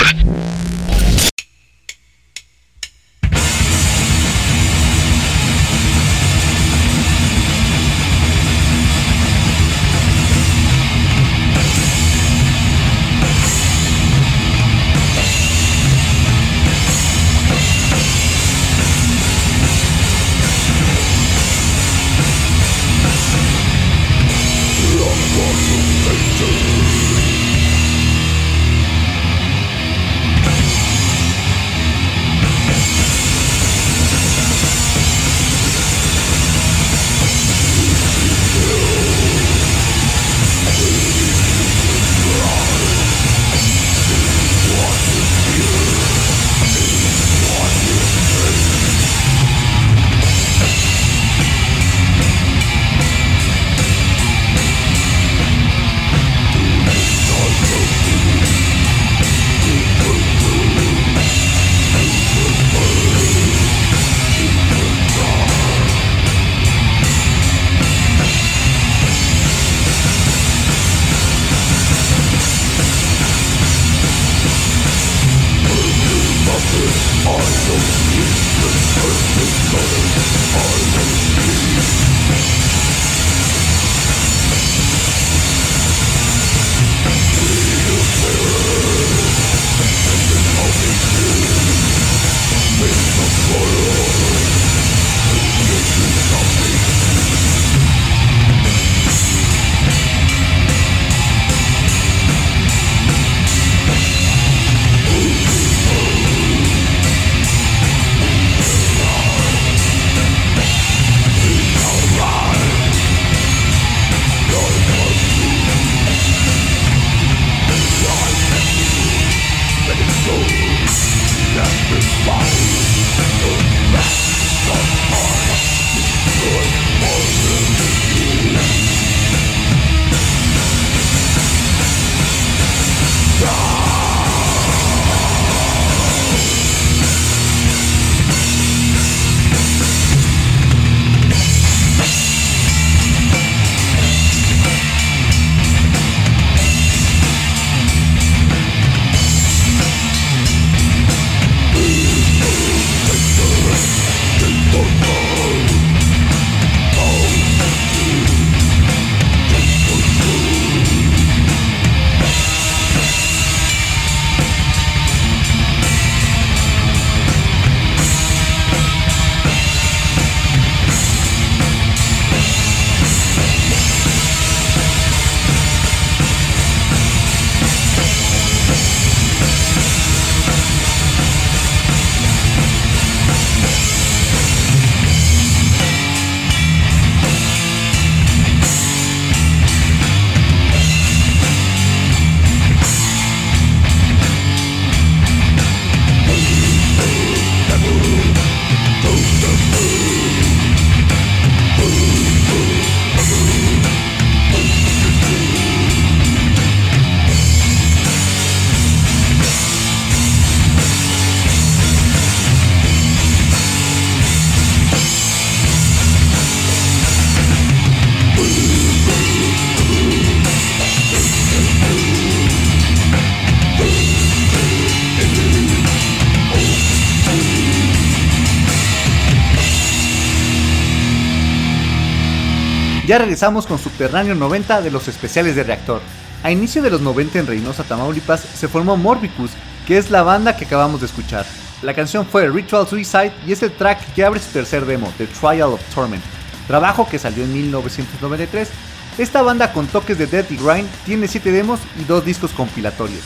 Ya 233.16 233.22
regresamos 233.22 233.66
con 233.66 233.78
Subterráneo 233.78 234.34
90 234.34 234.82
de 234.82 234.90
los 234.90 235.08
especiales 235.08 235.56
de 235.56 235.62
reactor. 235.62 236.02
A 236.42 236.50
inicio 236.50 236.82
de 236.82 236.90
los 236.90 237.00
90 237.00 237.38
en 237.38 237.46
Reynosa, 237.46 237.82
Tamaulipas, 237.82 238.40
se 238.40 238.68
formó 238.68 238.98
Morbicus, 238.98 239.52
que 239.86 239.96
es 239.96 240.10
la 240.10 240.22
banda 240.22 240.54
que 240.54 240.66
acabamos 240.66 241.00
de 241.00 241.06
escuchar. 241.06 241.46
La 241.80 241.94
canción 241.94 242.26
fue 242.26 242.46
Ritual 242.46 242.86
Suicide 242.86 243.32
y 243.46 243.52
es 243.52 243.62
el 243.62 243.72
track 243.72 244.12
que 244.12 244.22
abre 244.22 244.38
su 244.38 244.50
tercer 244.50 244.84
demo, 244.84 245.10
The 245.16 245.28
Trial 245.28 245.72
of 245.72 245.80
Torment, 245.94 246.22
trabajo 246.66 247.08
que 247.08 247.18
salió 247.18 247.44
en 247.44 247.54
1993. 247.54 248.68
Esta 249.16 249.40
banda 249.40 249.72
con 249.72 249.86
toques 249.86 250.18
de 250.18 250.26
death 250.26 250.50
grind 250.50 250.90
tiene 251.06 251.26
7 251.26 251.50
demos 251.52 251.80
y 251.98 252.04
2 252.04 252.22
discos 252.22 252.50
compilatorios. 252.50 253.22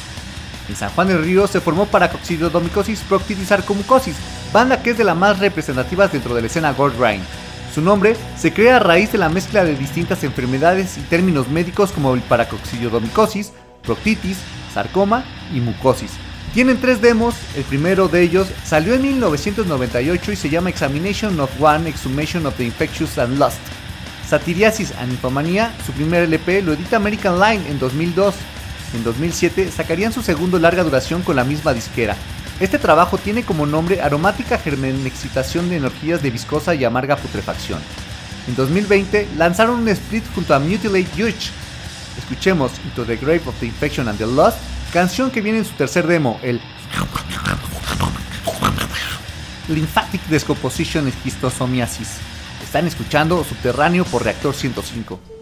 En 0.69 0.77
San 0.77 0.91
Juan 0.91 1.09
del 1.09 1.25
Río 1.25 1.49
se 1.49 1.61
formó 1.61 1.87
Paracoxidodomicosis 1.87 3.01
Proctitis 3.01 3.51
Arcomucosis, 3.51 4.15
banda 4.53 4.81
que 4.85 4.91
es 4.91 4.99
de 4.99 5.03
las 5.03 5.17
más 5.17 5.41
representativas 5.41 6.13
dentro 6.13 6.33
de 6.37 6.43
la 6.43 6.47
escena 6.47 6.75
Gold 6.75 6.97
Grind. 6.97 7.25
Su 7.75 7.83
nombre 7.83 8.17
se 8.37 8.53
crea 8.53 8.77
a 8.77 8.81
raíz 8.81 9.13
de 9.13 9.19
la 9.19 9.29
mezcla 9.29 9.65
de 9.65 9.77
distintas 9.77 10.25
enfermedades 10.25 10.99
y 10.99 11.03
términos 11.03 11.49
médicos 11.49 11.93
como 11.93 12.15
el 12.15 12.21
paracoxidomicosis, 12.21 13.53
proctitis, 13.83 14.39
sarcoma 14.75 15.25
y 15.55 15.61
mucosis. 15.61 16.13
Tienen 16.53 16.81
tres 16.81 17.01
demos, 17.01 17.37
el 17.57 17.63
primero 17.63 18.09
de 18.09 18.23
ellos 18.23 18.49
salió 18.65 18.95
en 18.95 19.03
1998 19.03 20.33
y 20.33 20.37
se 20.37 20.51
llama 20.51 20.71
Examination 20.71 21.39
of 21.39 21.51
One, 21.61 21.89
Exhumation 21.89 22.45
of 22.47 22.57
the 22.57 22.65
Infectious 22.65 23.19
and 23.19 23.39
Lust. 23.39 23.59
Satiriasis 24.29 24.93
and 24.99 25.13
Infomanía, 25.13 25.73
su 25.87 25.93
primer 25.93 26.25
LP, 26.25 26.63
lo 26.63 26.73
edita 26.73 26.97
American 26.97 27.39
Line 27.39 27.69
en 27.69 27.79
2002 27.79 28.35
en 28.95 29.05
2007 29.05 29.71
sacarían 29.71 30.13
su 30.13 30.23
segundo 30.23 30.59
larga 30.59 30.83
duración 30.83 31.23
con 31.23 31.37
la 31.37 31.45
misma 31.45 31.73
disquera. 31.73 32.17
Este 32.61 32.79
trabajo 32.79 33.17
tiene 33.17 33.43
como 33.43 33.65
nombre 33.65 34.03
Aromática 34.03 34.59
Germen-Excitación 34.59 35.71
de 35.71 35.77
Energías 35.77 36.23
de 36.23 36.31
Viscosa 36.31 36.75
y 36.75 36.85
Amarga 36.85 37.17
Putrefacción. 37.17 37.81
En 38.47 38.55
2020 38.55 39.29
lanzaron 39.39 39.81
un 39.81 39.89
split 39.89 40.25
junto 40.35 40.55
a 40.55 40.59
Mutilate 40.59 41.09
Huge. 41.17 41.51
Escuchemos 42.19 42.73
Into 42.85 43.07
the 43.07 43.17
Grave 43.17 43.41
of 43.47 43.59
the 43.61 43.67
Infection 43.67 44.09
and 44.09 44.19
the 44.19 44.27
Lust, 44.27 44.59
canción 44.93 45.31
que 45.31 45.41
viene 45.41 45.61
en 45.61 45.65
su 45.65 45.73
tercer 45.73 46.07
demo, 46.07 46.39
el 46.43 46.61
Lymphatic 49.69 50.27
Descomposition 50.27 51.09
Esquistosomiasis. 51.09 52.19
Están 52.63 52.87
escuchando 52.87 53.43
Subterráneo 53.43 54.05
por 54.05 54.23
Reactor 54.23 54.55
105. 54.55 55.40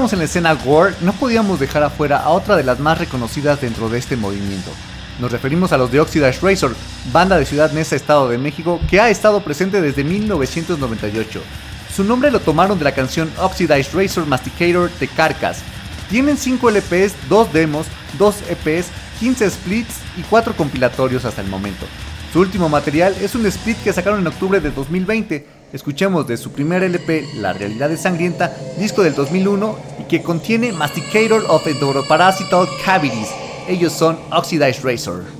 En 0.00 0.18
la 0.18 0.24
escena 0.24 0.54
Gore, 0.54 0.94
no 1.02 1.12
podíamos 1.12 1.60
dejar 1.60 1.82
afuera 1.82 2.20
a 2.20 2.30
otra 2.30 2.56
de 2.56 2.64
las 2.64 2.80
más 2.80 2.96
reconocidas 2.96 3.60
dentro 3.60 3.90
de 3.90 3.98
este 3.98 4.16
movimiento. 4.16 4.70
Nos 5.20 5.30
referimos 5.30 5.72
a 5.72 5.76
los 5.76 5.92
de 5.92 6.00
Oxidized 6.00 6.42
Razor, 6.42 6.74
banda 7.12 7.36
de 7.36 7.44
Ciudad 7.44 7.70
Neza, 7.72 7.96
Estado 7.96 8.26
de 8.30 8.38
México, 8.38 8.80
que 8.88 8.98
ha 8.98 9.10
estado 9.10 9.42
presente 9.42 9.82
desde 9.82 10.02
1998. 10.02 11.42
Su 11.94 12.02
nombre 12.02 12.30
lo 12.30 12.40
tomaron 12.40 12.78
de 12.78 12.84
la 12.84 12.94
canción 12.94 13.30
Oxidized 13.36 13.94
Razor 13.94 14.24
Masticator 14.26 14.90
de 14.90 15.06
Carcass. 15.06 15.58
Tienen 16.08 16.38
5 16.38 16.70
LPs, 16.70 17.12
2 17.28 17.52
demos, 17.52 17.86
2 18.18 18.36
EPs, 18.48 18.86
15 19.20 19.50
splits 19.50 19.96
y 20.16 20.22
4 20.22 20.56
compilatorios 20.56 21.26
hasta 21.26 21.42
el 21.42 21.48
momento. 21.48 21.84
Su 22.32 22.40
último 22.40 22.70
material 22.70 23.14
es 23.20 23.34
un 23.34 23.44
split 23.44 23.76
que 23.82 23.92
sacaron 23.92 24.20
en 24.20 24.28
octubre 24.28 24.60
de 24.60 24.70
2020 24.70 25.59
Escuchemos 25.72 26.26
de 26.26 26.36
su 26.36 26.50
primer 26.50 26.82
LP, 26.82 27.28
La 27.36 27.52
Realidad 27.52 27.92
es 27.92 28.00
Sangrienta, 28.00 28.52
disco 28.76 29.02
del 29.02 29.14
2001 29.14 29.78
y 30.00 30.02
que 30.04 30.20
contiene 30.20 30.72
Masticator 30.72 31.44
of 31.48 31.64
Endoparasital 31.64 32.66
Cavities, 32.84 33.28
Ellos 33.68 33.92
son 33.92 34.18
Oxidized 34.32 34.82
Razor. 34.82 35.39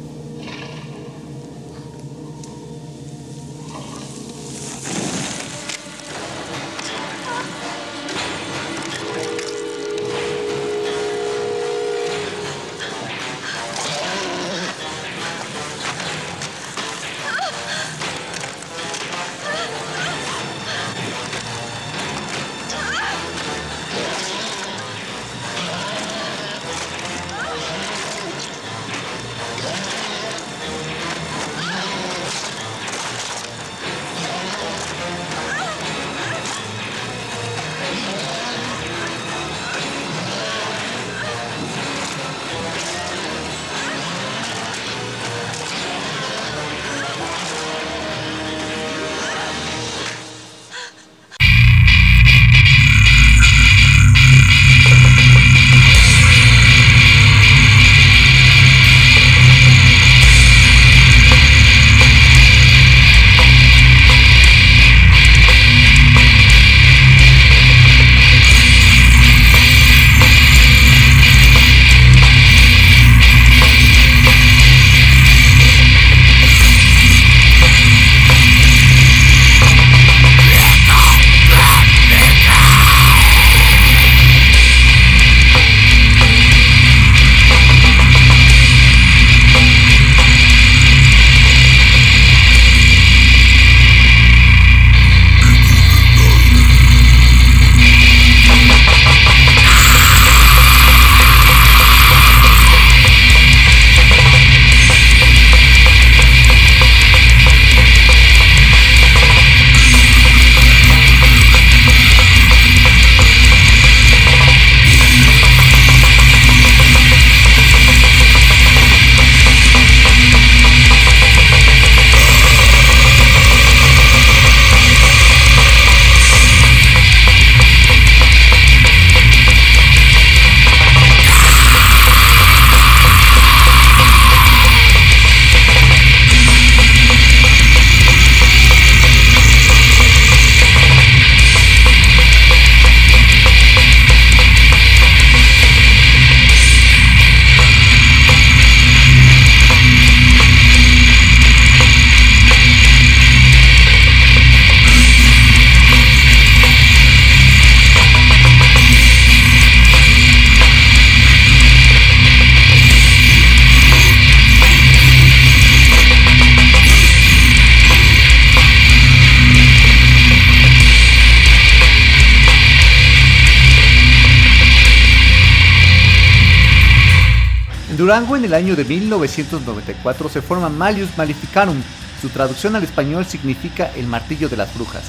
Durango 178.11 178.37
en 178.37 178.45
el 178.45 178.55
año 178.55 178.75
de 178.75 178.85
1994 178.85 180.29
se 180.31 180.43
forma 180.43 180.69
Malius 180.69 181.17
Maleficarum. 181.17 181.81
Su 182.21 182.29
traducción 182.29 182.75
al 182.75 182.83
español 182.83 183.25
significa 183.25 183.89
el 183.95 184.09
martillo 184.09 184.49
de 184.49 184.57
las 184.57 184.75
brujas. 184.75 185.05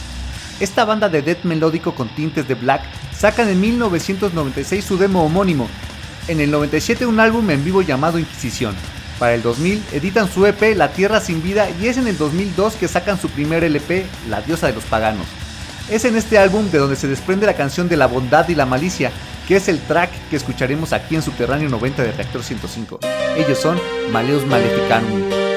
Esta 0.59 0.85
banda 0.85 1.09
de 1.09 1.23
death 1.23 1.43
melódico 1.43 1.95
con 1.95 2.09
tintes 2.09 2.47
de 2.47 2.53
black 2.53 2.83
sacan 3.11 3.49
en 3.49 3.59
1996 3.59 4.85
su 4.85 4.99
demo 4.99 5.25
homónimo. 5.25 5.67
En 6.27 6.41
el 6.41 6.51
97 6.51 7.07
un 7.07 7.19
álbum 7.19 7.49
en 7.49 7.65
vivo 7.65 7.81
llamado 7.81 8.19
Inquisición. 8.19 8.75
Para 9.17 9.33
el 9.33 9.41
2000 9.41 9.83
editan 9.93 10.31
su 10.31 10.45
EP 10.45 10.77
La 10.77 10.91
Tierra 10.91 11.21
sin 11.21 11.41
Vida 11.41 11.69
y 11.81 11.87
es 11.87 11.97
en 11.97 12.07
el 12.07 12.19
2002 12.19 12.75
que 12.75 12.87
sacan 12.87 13.19
su 13.19 13.29
primer 13.29 13.63
LP 13.63 14.05
La 14.29 14.43
Diosa 14.43 14.67
de 14.67 14.73
los 14.73 14.83
Paganos. 14.83 15.25
Es 15.89 16.05
en 16.05 16.15
este 16.17 16.37
álbum 16.37 16.69
de 16.69 16.77
donde 16.77 16.95
se 16.95 17.07
desprende 17.07 17.47
la 17.47 17.55
canción 17.55 17.89
de 17.89 17.97
la 17.97 18.05
bondad 18.05 18.47
y 18.47 18.53
la 18.53 18.67
malicia, 18.67 19.11
que 19.51 19.57
es 19.57 19.67
el 19.67 19.81
track 19.81 20.09
que 20.29 20.37
escucharemos 20.37 20.93
aquí 20.93 21.13
en 21.13 21.21
Subterráneo 21.21 21.67
90 21.67 22.03
de 22.03 22.13
Reactor 22.13 22.41
105. 22.41 22.99
Ellos 23.35 23.57
son 23.57 23.77
Maleus 24.13 24.45
Maleficanum. 24.45 25.50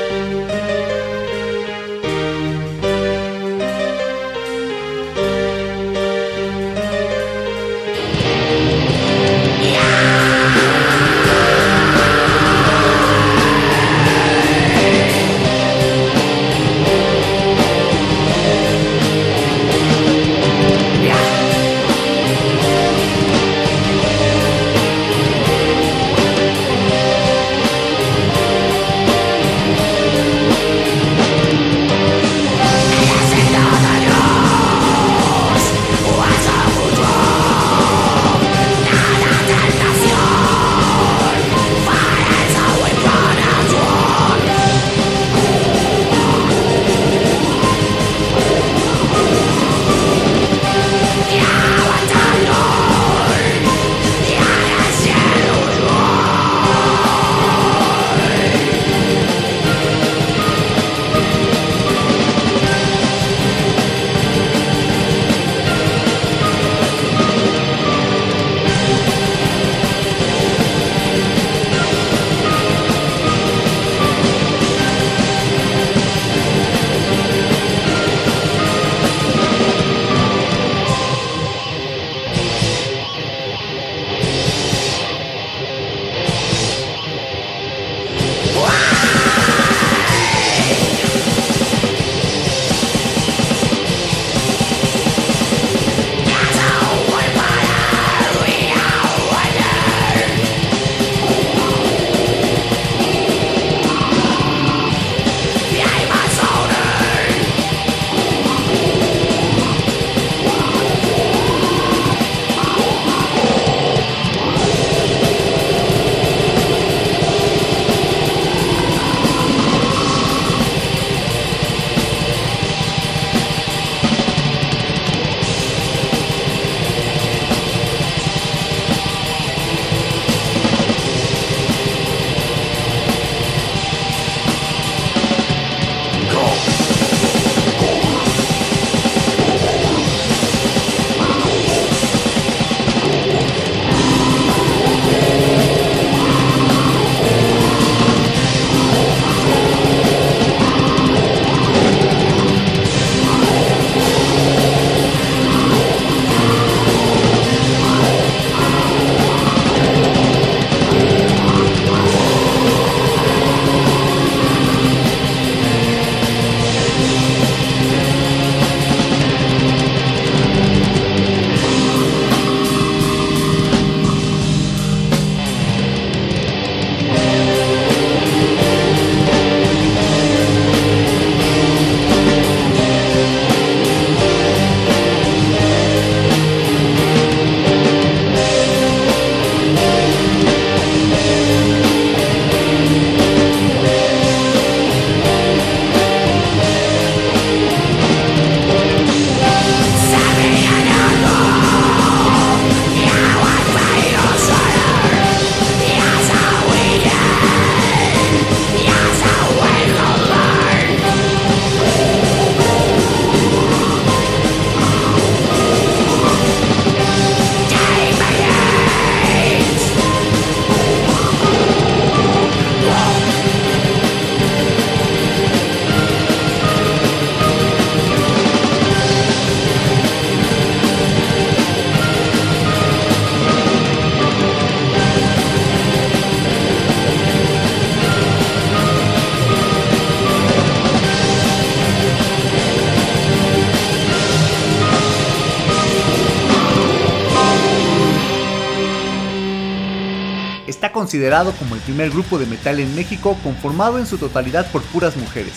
Considerado 251.14 251.52
como 251.52 251.76
el 251.76 251.80
primer 251.80 252.10
grupo 252.10 252.40
de 252.40 252.46
metal 252.46 252.80
en 252.80 252.92
México 252.96 253.38
conformado 253.44 254.00
en 254.00 254.06
su 254.06 254.18
totalidad 254.18 254.68
por 254.72 254.82
puras 254.82 255.16
mujeres. 255.16 255.52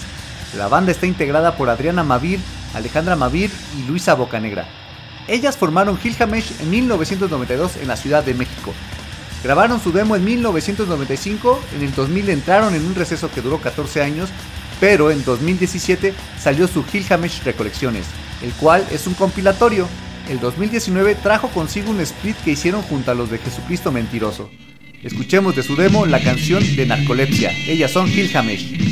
La 0.55 0.67
banda 0.67 0.91
está 0.91 1.07
integrada 1.07 1.57
por 1.57 1.67
Adriana 1.71 2.03
Mavir, 2.03 2.39
Alejandra 2.75 3.15
Mavir 3.15 3.49
y 3.75 3.88
Luisa 3.88 4.13
Bocanegra. 4.13 4.67
Ellas 5.27 5.57
formaron 5.57 5.97
Gilgamesh 5.97 6.61
en 6.61 6.69
1992 6.69 7.77
en 7.77 7.88
la 7.88 7.95
Ciudad 7.95 8.23
de 8.23 8.35
México. 8.35 8.71
Grabaron 9.43 9.81
su 9.81 9.91
demo 9.91 10.15
en 10.15 10.25
1995, 10.25 11.59
en 11.75 11.81
el 11.81 11.95
2000 11.95 12.29
entraron 12.29 12.75
en 12.75 12.85
un 12.85 12.93
receso 12.93 13.31
que 13.31 13.41
duró 13.41 13.59
14 13.59 14.03
años, 14.03 14.29
pero 14.79 15.09
en 15.09 15.25
2017 15.25 16.13
salió 16.39 16.67
su 16.67 16.84
Gilgamesh 16.84 17.41
Recolecciones, 17.43 18.05
el 18.43 18.51
cual 18.51 18.85
es 18.91 19.07
un 19.07 19.15
compilatorio. 19.15 19.88
El 20.29 20.39
2019 20.39 21.15
trajo 21.15 21.47
consigo 21.47 21.89
un 21.89 22.01
split 22.01 22.38
que 22.45 22.51
hicieron 22.51 22.84
junto 22.84 23.09
a 23.09 23.15
los 23.15 23.31
de 23.31 23.39
Jesucristo 23.39 23.91
Mentiroso. 23.91 24.51
Escuchemos 25.03 25.56
de 25.56 25.64
su 25.64 25.76
demo 25.76 26.06
la 26.06 26.19
canción 26.19 26.64
de 26.76 26.86
Narcolepsia. 26.86 27.52
Ellas 27.68 27.91
son 27.91 28.07
Gilgamesh. 28.07 28.86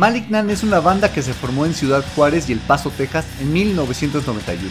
Malignan 0.00 0.48
es 0.48 0.62
una 0.62 0.80
banda 0.80 1.12
que 1.12 1.20
se 1.20 1.34
formó 1.34 1.66
en 1.66 1.74
Ciudad 1.74 2.02
Juárez 2.16 2.48
y 2.48 2.52
El 2.52 2.58
Paso, 2.60 2.88
Texas 2.88 3.26
en 3.38 3.52
1991. 3.52 4.70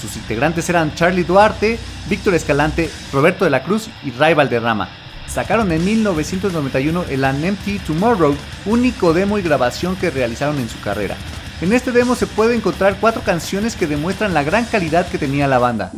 Sus 0.00 0.14
integrantes 0.14 0.68
eran 0.68 0.94
Charlie 0.94 1.24
Duarte, 1.24 1.80
Víctor 2.08 2.36
Escalante, 2.36 2.88
Roberto 3.12 3.44
de 3.44 3.50
la 3.50 3.64
Cruz 3.64 3.90
y 4.04 4.12
Ray 4.12 4.34
Valderrama. 4.34 4.88
Sacaron 5.26 5.72
en 5.72 5.84
1991 5.84 7.06
el 7.10 7.24
An 7.24 7.44
Empty 7.44 7.80
Tomorrow, 7.80 8.36
único 8.64 9.12
demo 9.12 9.36
y 9.36 9.42
grabación 9.42 9.96
que 9.96 10.10
realizaron 10.10 10.60
en 10.60 10.68
su 10.68 10.80
carrera. 10.80 11.16
En 11.60 11.72
este 11.72 11.90
demo 11.90 12.14
se 12.14 12.28
puede 12.28 12.54
encontrar 12.54 12.98
cuatro 13.00 13.22
canciones 13.22 13.74
que 13.74 13.88
demuestran 13.88 14.32
la 14.32 14.44
gran 14.44 14.64
calidad 14.66 15.08
que 15.08 15.18
tenía 15.18 15.48
la 15.48 15.58
banda. 15.58 15.90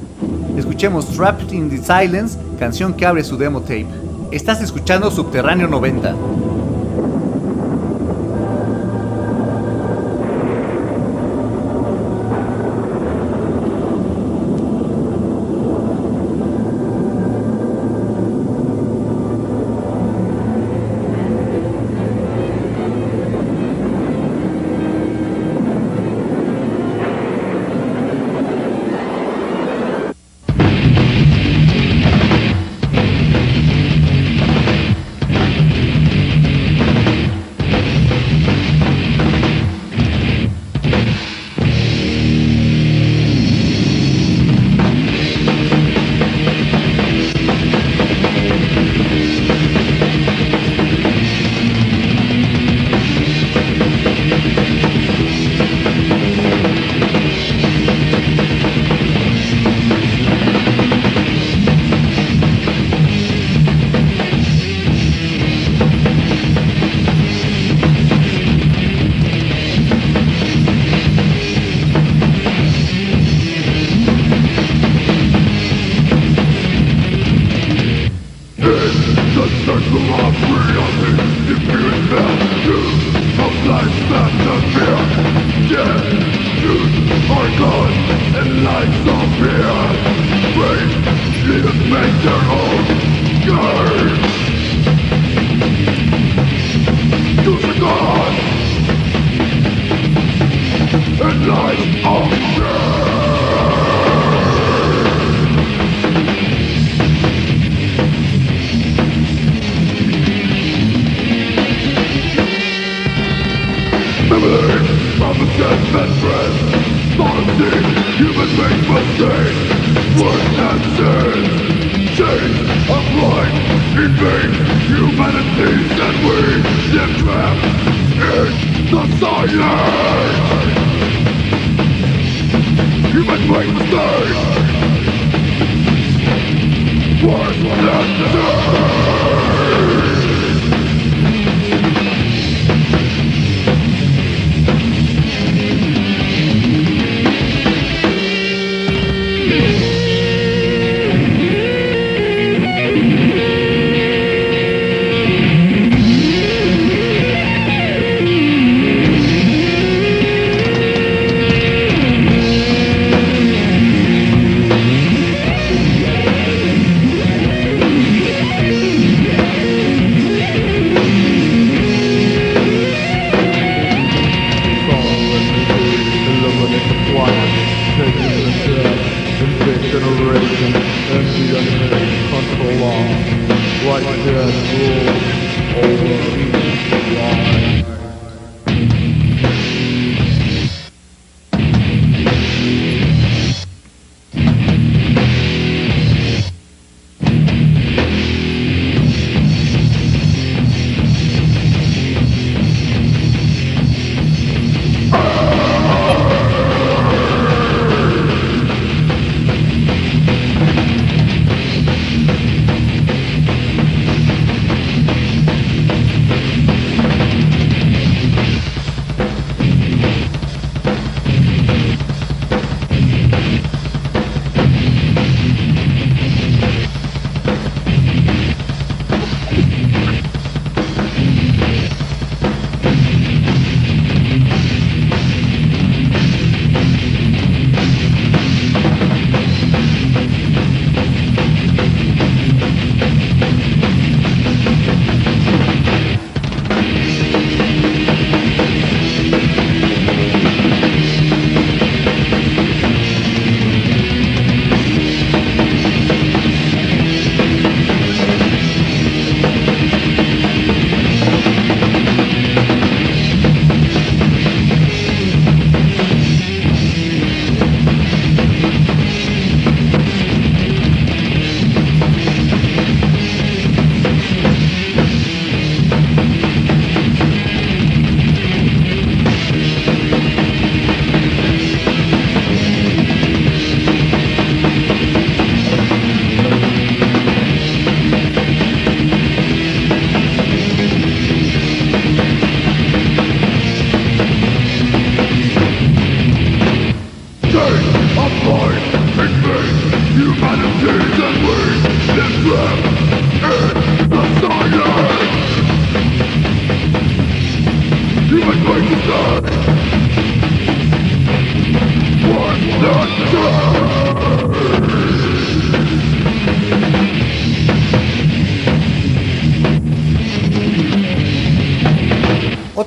Escuchemos 0.56 1.14
Trapped 1.14 1.52
in 1.52 1.68
the 1.68 1.76
Silence, 1.76 2.38
canción 2.58 2.94
que 2.94 3.04
abre 3.04 3.24
su 3.24 3.36
demo 3.36 3.60
tape. 3.60 3.88
Estás 4.32 4.62
escuchando 4.62 5.10
Subterráneo 5.10 5.68
90. 5.68 6.14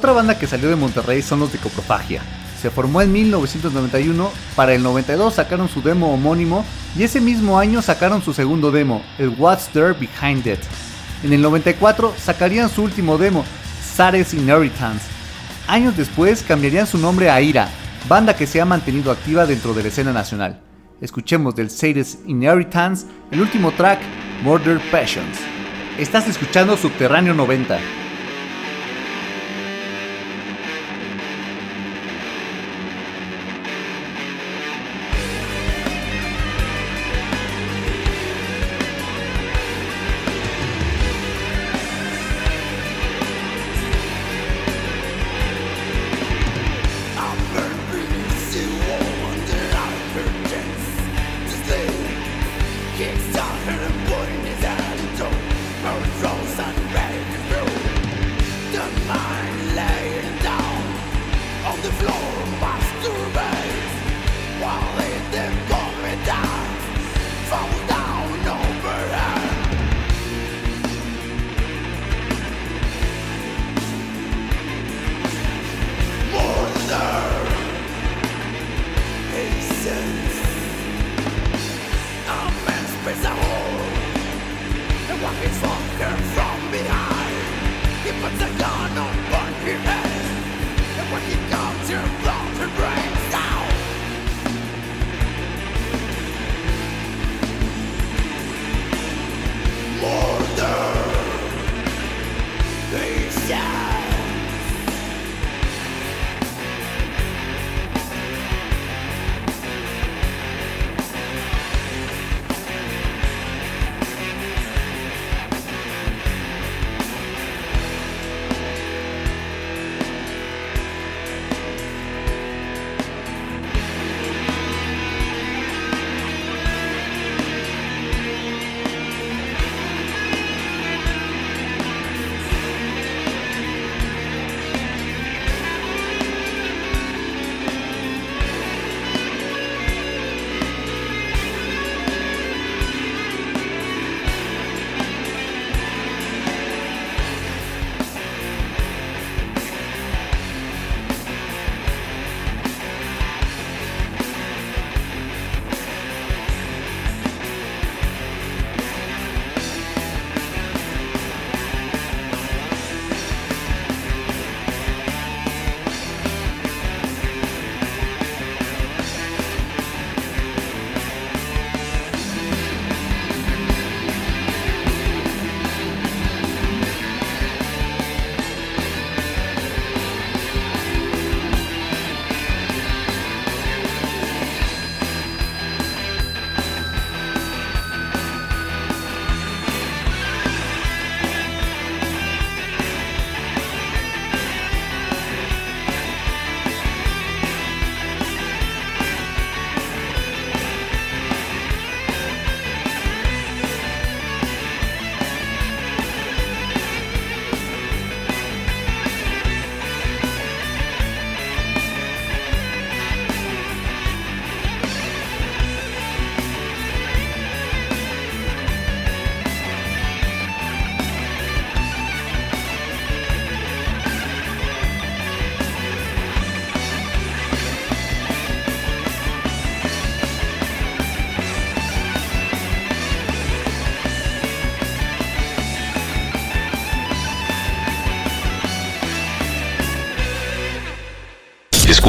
Banda 0.06 0.38
que 0.38 0.48
salió 0.48 0.70
de 0.70 0.76
Monterrey 0.76 1.22
son 1.22 1.40
los 1.40 1.52
de 1.52 1.58
Coprofagia. 1.58 2.22
Se 2.62 2.70
formó 2.70 3.02
en 3.02 3.12
1991, 3.12 4.32
para 4.56 4.74
el 4.74 4.82
92 4.82 5.36
sacaron 5.36 5.70
su 5.70 5.82
demo 5.82 6.14
homónimo 6.14 6.66
y 6.98 7.04
ese 7.04 7.22
mismo 7.22 7.60
año 7.60 7.82
sacaron 7.82 8.22
su 8.22 8.34
segundo 8.34 8.72
demo, 8.72 9.04
el 9.20 9.30
What's 9.30 9.70
There 9.70 9.94
Behind 9.94 10.46
It. 10.48 10.60
En 11.24 11.34
el 11.34 11.42
94 11.42 12.14
sacarían 12.18 12.70
su 12.70 12.84
último 12.84 13.18
demo, 13.18 13.44
Sares 13.84 14.34
Inheritance. 14.34 15.06
Años 15.68 15.98
después 15.98 16.44
cambiarían 16.44 16.88
su 16.88 16.98
nombre 16.98 17.30
a 17.30 17.42
Ira, 17.42 17.70
banda 18.08 18.36
que 18.36 18.48
se 18.48 18.62
ha 18.62 18.66
mantenido 18.66 19.12
activa 19.12 19.46
dentro 19.46 19.74
de 19.74 19.84
la 19.84 19.90
escena 19.90 20.14
nacional. 20.14 20.60
Escuchemos 21.02 21.56
del 21.56 21.70
Sares 21.70 22.20
Inheritance 22.26 23.06
el 23.32 23.42
último 23.42 23.72
track, 23.72 24.00
Murder 24.44 24.80
Passions. 24.90 25.38
Estás 26.00 26.28
escuchando 26.28 26.78
Subterráneo 26.78 27.34
90. 27.34 28.07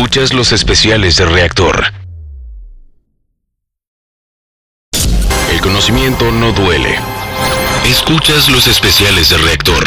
Escuchas 0.08 0.32
los 0.32 0.52
especiales 0.52 1.18
de 1.18 1.26
reactor. 1.26 1.92
El 5.52 5.60
conocimiento 5.60 6.32
no 6.32 6.50
duele. 6.52 6.98
Escuchas 7.84 8.48
los 8.48 8.68
especiales 8.68 9.28
de 9.28 9.36
reactor. 9.36 9.86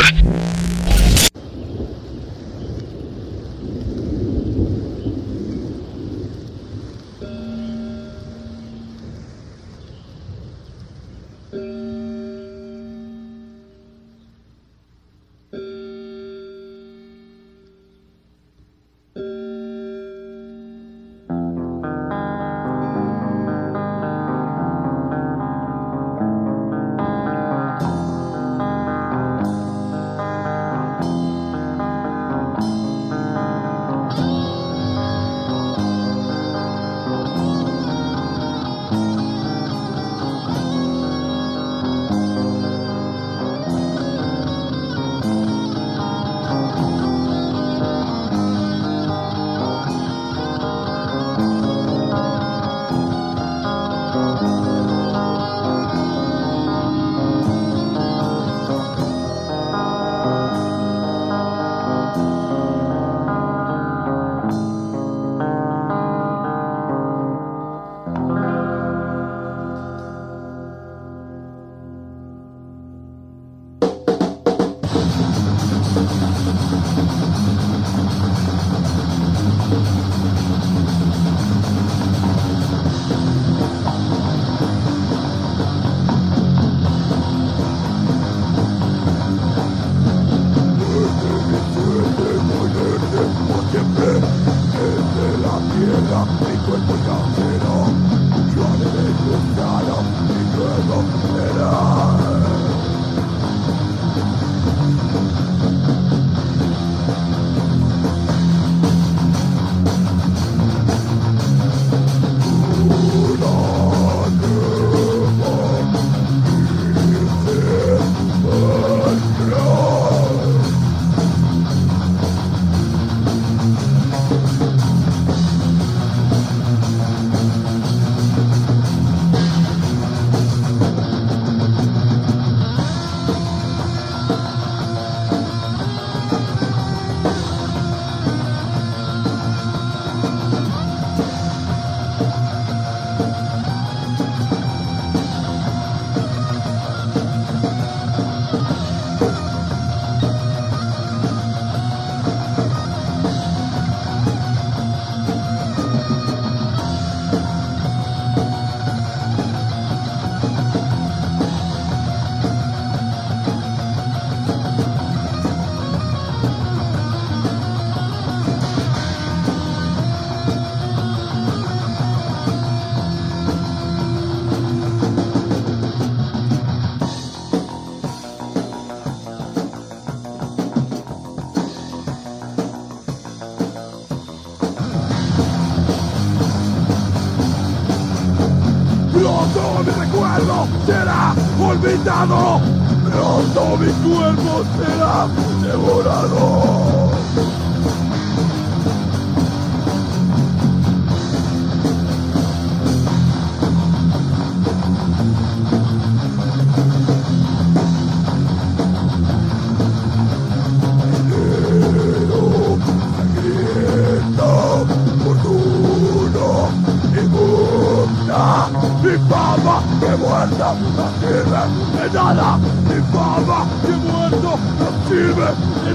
Pronto 192.03 193.77
mi 193.77 193.91
cuerpo 194.01 194.65
será 194.75 195.27
devorado. 195.61 196.80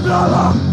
De 0.07 0.66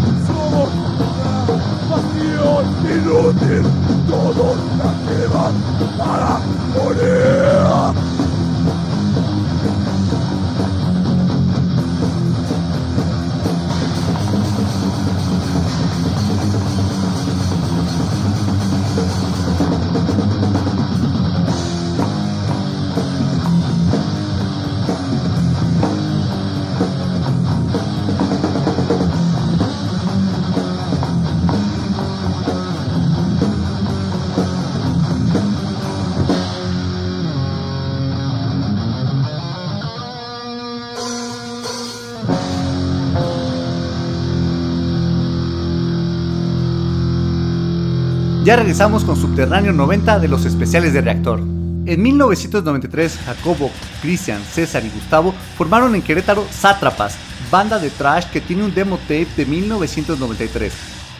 Regresamos 48.55 49.03
con 49.03 49.17
Subterráneo 49.17 49.73
90 49.73 50.17
de 50.17 50.29
los 50.29 50.45
especiales 50.45 50.93
de 50.93 51.01
reactor. 51.01 51.39
En 51.39 52.01
1993, 52.01 53.19
Jacobo, 53.25 53.69
Cristian, 54.01 54.41
César 54.43 54.85
y 54.85 54.89
Gustavo 54.89 55.35
formaron 55.57 55.93
en 55.93 56.01
Querétaro 56.01 56.45
Sátrapas, 56.51 57.17
banda 57.51 57.77
de 57.79 57.89
trash 57.89 58.27
que 58.27 58.39
tiene 58.39 58.63
un 58.63 58.73
demo 58.73 58.97
tape 58.97 59.27
de 59.35 59.45
1993. 59.45 60.71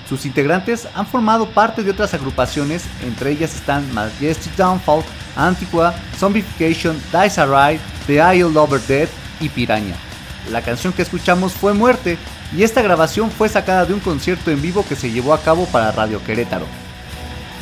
Sus 0.08 0.26
integrantes 0.26 0.88
han 0.96 1.06
formado 1.06 1.50
parte 1.50 1.84
de 1.84 1.92
otras 1.92 2.14
agrupaciones, 2.14 2.86
entre 3.06 3.32
ellas 3.32 3.54
están 3.54 3.94
Majestic 3.94 4.56
Downfall, 4.56 5.04
Antigua, 5.36 5.94
Zombification, 6.18 6.96
Dice 7.12 7.46
Ride, 7.46 7.82
The 8.08 8.38
Isle 8.38 8.54
Lover 8.54 8.80
Dead 8.88 9.10
y 9.42 9.50
Piraña. 9.50 9.96
La 10.52 10.62
canción 10.62 10.94
que 10.94 11.02
escuchamos 11.02 11.52
fue 11.52 11.74
Muerte 11.74 12.18
y 12.56 12.64
esta 12.64 12.82
grabación 12.82 13.30
fue 13.30 13.50
sacada 13.50 13.86
de 13.86 13.94
un 13.94 14.00
concierto 14.00 14.52
en 14.52 14.62
vivo 14.62 14.86
que 14.88 14.96
se 14.96 15.12
llevó 15.12 15.34
a 15.34 15.42
cabo 15.42 15.66
para 15.66 15.92
Radio 15.92 16.24
Querétaro. 16.24 16.85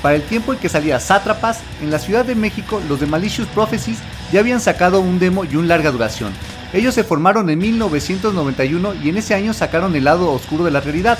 Para 0.04 0.16
el 0.16 0.22
tiempo 0.22 0.52
en 0.52 0.60
que 0.60 0.68
salía 0.68 1.00
Sátrapas, 1.00 1.62
en 1.82 1.90
la 1.90 1.98
Ciudad 1.98 2.26
de 2.26 2.36
México 2.36 2.82
los 2.90 3.00
de 3.00 3.08
Malicious 3.08 3.48
Prophecies 3.48 4.00
ya 4.34 4.42
habían 4.42 4.60
sacado 4.60 5.00
un 5.00 5.18
demo 5.18 5.46
y 5.46 5.56
un 5.56 5.70
larga 5.70 5.92
duración. 5.92 6.34
Ellos 6.74 6.94
se 6.94 7.06
formaron 7.06 7.50
en 7.50 7.58
1991 7.60 8.96
y 8.96 9.08
en 9.08 9.18
ese 9.18 9.34
año 9.34 9.54
sacaron 9.54 9.96
el 9.96 10.04
lado 10.04 10.30
oscuro 10.34 10.66
de 10.66 10.72
la 10.72 10.82
realidad. 10.82 11.18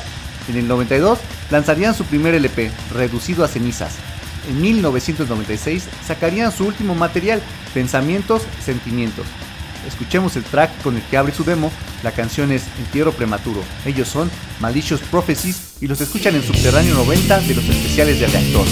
En 0.50 0.58
el 0.58 0.68
92 0.68 1.18
lanzarían 1.50 1.96
su 1.96 2.04
primer 2.04 2.36
LP, 2.36 2.72
Reducido 2.94 3.46
a 3.46 3.48
cenizas. 3.48 3.96
En 4.50 4.60
1996 4.60 5.86
sacarían 6.06 6.52
su 6.52 6.66
último 6.66 6.94
material, 6.94 7.42
Pensamientos, 7.74 8.42
Sentimientos. 8.62 9.26
Escuchemos 9.88 10.36
el 10.36 10.44
track 10.44 10.82
con 10.82 10.96
el 10.96 11.02
que 11.04 11.18
abre 11.18 11.34
su 11.34 11.44
demo. 11.44 11.72
La 12.04 12.12
canción 12.12 12.52
es 12.52 12.64
Entierro 12.80 13.12
Prematuro. 13.12 13.62
Ellos 13.86 14.08
son 14.08 14.30
Malicious 14.60 15.02
Prophecies 15.02 15.76
y 15.82 15.88
los 15.88 16.02
escuchan 16.02 16.36
en 16.36 16.44
Subterráneo 16.44 16.96
90 16.96 17.40
de 17.42 17.56
los 17.56 17.66
especiales 17.66 18.20
de 18.20 18.28
Reactor. 18.28 18.66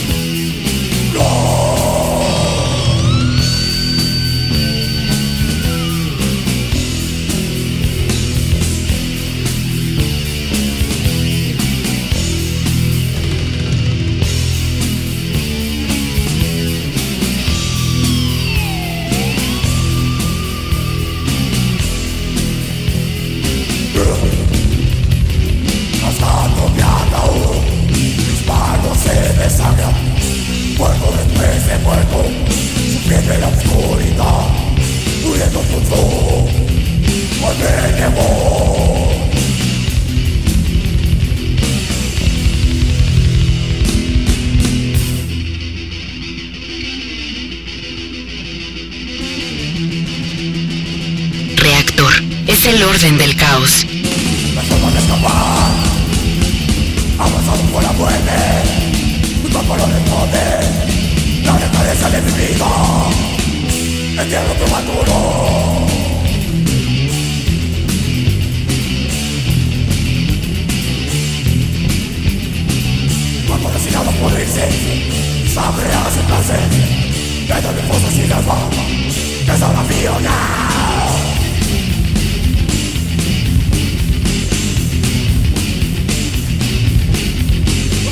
el 52.71 52.83
orden 52.83 53.17
del 53.17 53.35
caos. 53.35 53.85
Me 54.55 54.61
forma 54.61 54.91
de 54.91 54.99
escapar, 54.99 55.71
avanzado 57.19 57.63
por 57.73 57.83
la 57.83 57.91
muerte, 57.91 58.31
mi 59.43 59.49
cuerpo 59.49 59.75
lo 59.75 59.85
responde, 59.87 60.39
la 61.43 61.57
recaleza 61.57 62.09
de 62.11 62.21
mi 62.21 62.31
vida, 62.31 62.69
entierro 64.21 64.53
prematuro. 64.53 65.87
Cuerpo 73.47 73.69
destinado 73.71 74.11
por 74.11 74.31
irse, 74.39 74.67
sangre 75.53 75.89
hace 75.93 76.21
placer, 76.21 76.69
dentro 77.47 77.73
de 77.73 77.81
fosas 77.81 78.13
y 78.15 78.27
las 78.27 78.45
bombas, 78.45 78.77
que 79.45 79.57
son 79.57 79.75
aviones. 79.75 80.70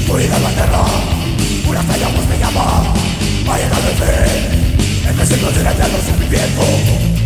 oscuridad 0.10 0.41
la 0.41 0.49
tierra, 0.49 0.86
una 1.68 1.81
estrella 1.81 2.10
pues 2.15 2.27
me 2.30 2.40
llama, 2.40 2.94
de 3.86 3.94
fe, 3.95 5.07
en 5.07 5.27
se 5.27 5.38
contiene 5.38 5.69
el 5.69 6.19
viviendo. 6.19 7.18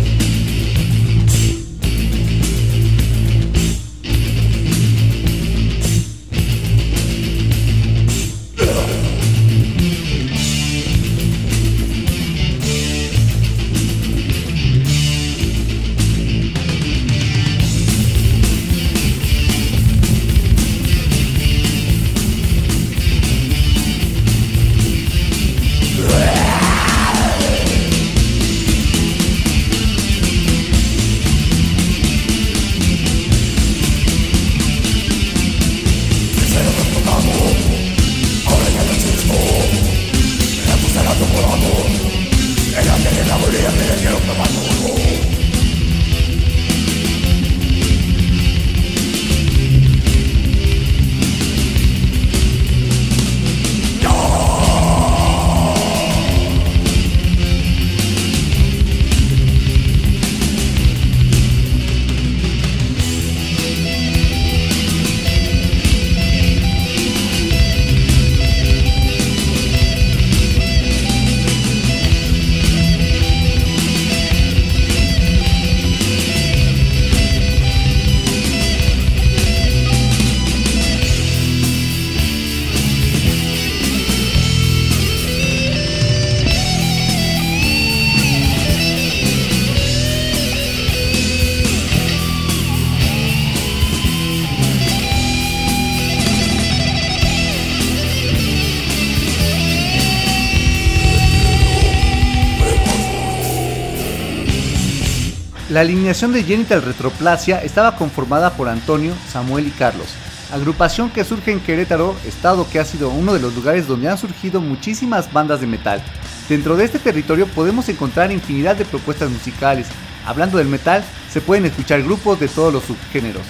La 105.74 105.80
alineación 105.80 106.32
de 106.32 106.44
Genital 106.44 106.82
Retroplasia 106.82 107.60
estaba 107.60 107.96
conformada 107.96 108.52
por 108.52 108.68
Antonio, 108.68 109.12
Samuel 109.28 109.66
y 109.66 109.70
Carlos, 109.72 110.06
agrupación 110.52 111.10
que 111.10 111.24
surge 111.24 111.50
en 111.50 111.58
Querétaro, 111.58 112.14
estado 112.24 112.64
que 112.70 112.78
ha 112.78 112.84
sido 112.84 113.08
uno 113.08 113.34
de 113.34 113.40
los 113.40 113.56
lugares 113.56 113.88
donde 113.88 114.08
han 114.08 114.16
surgido 114.16 114.60
muchísimas 114.60 115.32
bandas 115.32 115.60
de 115.60 115.66
metal. 115.66 116.00
Dentro 116.48 116.76
de 116.76 116.84
este 116.84 117.00
territorio 117.00 117.48
podemos 117.48 117.88
encontrar 117.88 118.30
infinidad 118.30 118.76
de 118.76 118.84
propuestas 118.84 119.30
musicales. 119.30 119.88
Hablando 120.24 120.58
del 120.58 120.68
metal, 120.68 121.02
se 121.28 121.40
pueden 121.40 121.64
escuchar 121.64 122.04
grupos 122.04 122.38
de 122.38 122.46
todos 122.46 122.72
los 122.72 122.84
subgéneros. 122.84 123.42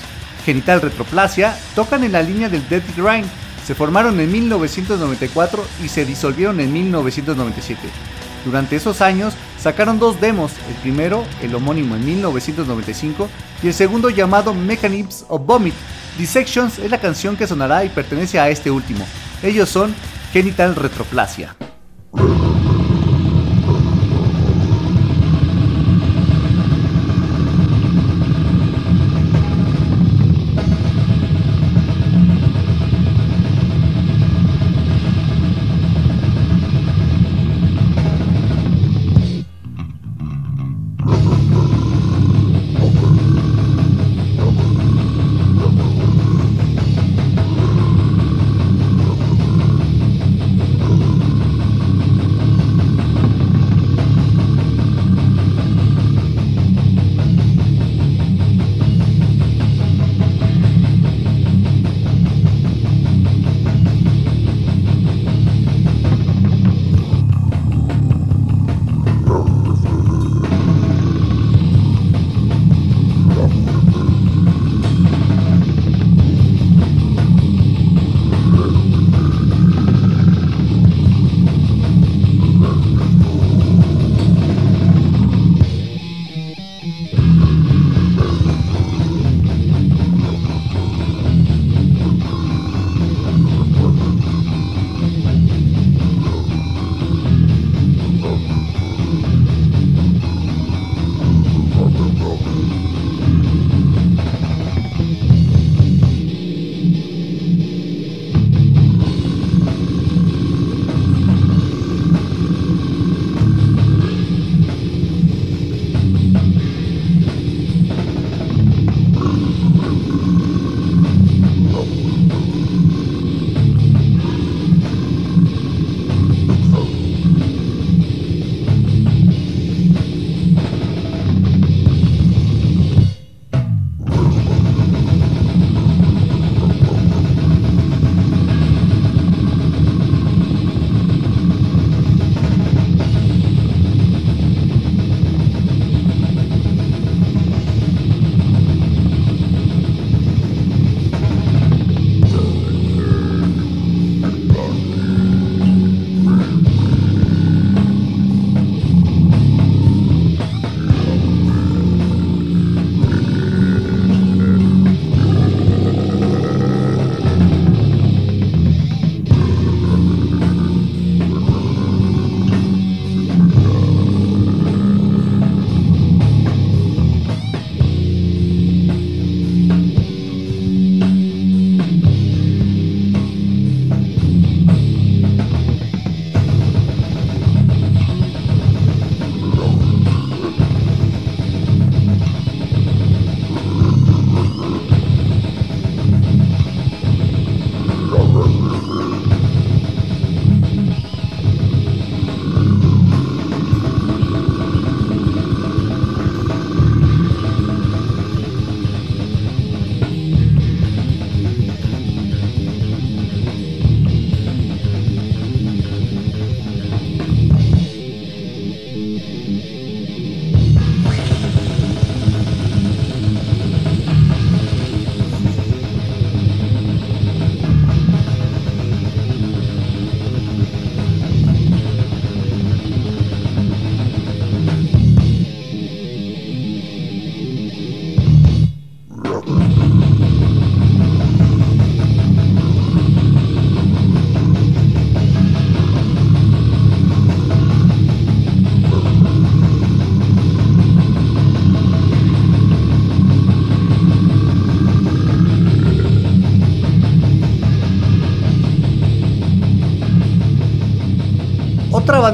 Genital 0.47 0.81
Retroplasia 0.81 1.55
tocan 1.75 2.05
en 2.05 2.13
la 2.13 2.23
línea 2.23 2.49
del 2.49 2.67
Dead 2.71 2.85
Grind. 2.97 3.29
Se 3.67 3.75
formaron 3.75 4.19
en 4.19 4.33
1994 4.33 5.63
y 5.85 5.89
se 5.91 6.07
disolvieron 6.07 6.59
en 6.61 6.73
1997. 6.73 7.83
Durante 8.47 8.77
esos 8.77 9.03
años 9.03 9.35
sacaron 9.65 9.99
dos 9.99 10.21
demos, 10.21 10.53
el 10.69 10.75
primero, 10.83 11.25
el 11.41 11.55
homónimo 11.55 11.97
en 11.97 12.05
1995, 12.05 13.31
y 13.63 13.69
el 13.69 13.73
segundo 13.73 14.11
llamado 14.11 14.53
Mechanisms 14.53 15.25
of 15.31 15.47
Vomit. 15.47 15.73
Dissections 16.19 16.79
es 16.79 16.91
la 16.91 17.01
canción 17.01 17.35
que 17.35 17.47
sonará 17.47 17.83
y 17.83 17.89
pertenece 17.89 18.39
a 18.39 18.51
este 18.51 18.71
último. 18.71 19.07
Ellos 19.43 19.71
son 19.71 19.95
Genital 20.35 20.77
Retroplasia. 20.77 21.57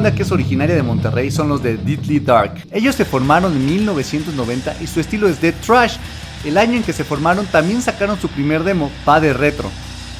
Que 0.08 0.22
es 0.22 0.32
originaria 0.32 0.74
de 0.74 0.82
Monterrey 0.82 1.30
son 1.30 1.50
los 1.50 1.62
de 1.62 1.76
Deadly 1.76 2.20
Dark. 2.20 2.54
Ellos 2.72 2.94
se 2.94 3.04
formaron 3.04 3.52
en 3.52 3.66
1990 3.66 4.76
y 4.80 4.86
su 4.86 4.98
estilo 4.98 5.28
es 5.28 5.40
Dead 5.40 5.54
Trash. 5.64 5.96
El 6.44 6.56
año 6.56 6.76
en 6.76 6.82
que 6.82 6.94
se 6.94 7.04
formaron 7.04 7.44
también 7.46 7.82
sacaron 7.82 8.18
su 8.18 8.28
primer 8.28 8.64
demo, 8.64 8.90
Padre 9.04 9.34
Retro. 9.34 9.70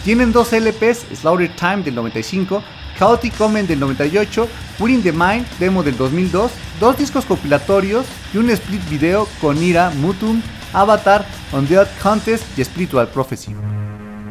Tienen 0.05 0.33
dos 0.33 0.53
LPs, 0.53 1.07
Slaughter 1.19 1.51
Time 1.57 1.83
del 1.83 1.95
95, 1.95 2.63
Chaotic 2.99 3.41
Omen 3.41 3.67
del 3.67 3.81
98, 3.81 4.49
Winning 4.79 5.03
the 5.03 5.13
Mind, 5.13 5.47
demo 5.59 5.83
del 5.83 5.97
2002, 5.97 6.51
dos 6.79 6.99
discos 6.99 7.25
compilatorios 7.25 8.05
y 8.35 8.37
un 8.37 8.51
split 8.51 8.87
video 8.91 9.27
con 9.41 9.63
Ira, 9.63 9.91
Mutum, 9.97 10.43
Avatar, 10.75 11.25
Undead 11.53 11.89
Contest 12.03 12.45
y 12.59 12.65
Spiritual 12.65 13.09
Prophecy. 13.09 13.55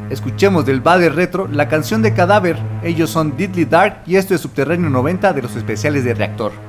Escuchemos 0.09 0.65
del 0.65 0.81
Bade 0.81 1.09
Retro 1.09 1.47
la 1.47 1.67
canción 1.67 2.01
de 2.01 2.13
Cadáver, 2.13 2.57
ellos 2.83 3.11
son 3.11 3.37
Deadly 3.37 3.65
Dark 3.65 4.01
y 4.07 4.15
esto 4.15 4.33
es 4.33 4.41
Subterráneo 4.41 4.89
90 4.89 5.33
de 5.33 5.41
los 5.43 5.55
especiales 5.55 6.03
de 6.03 6.15
Reactor. 6.15 6.68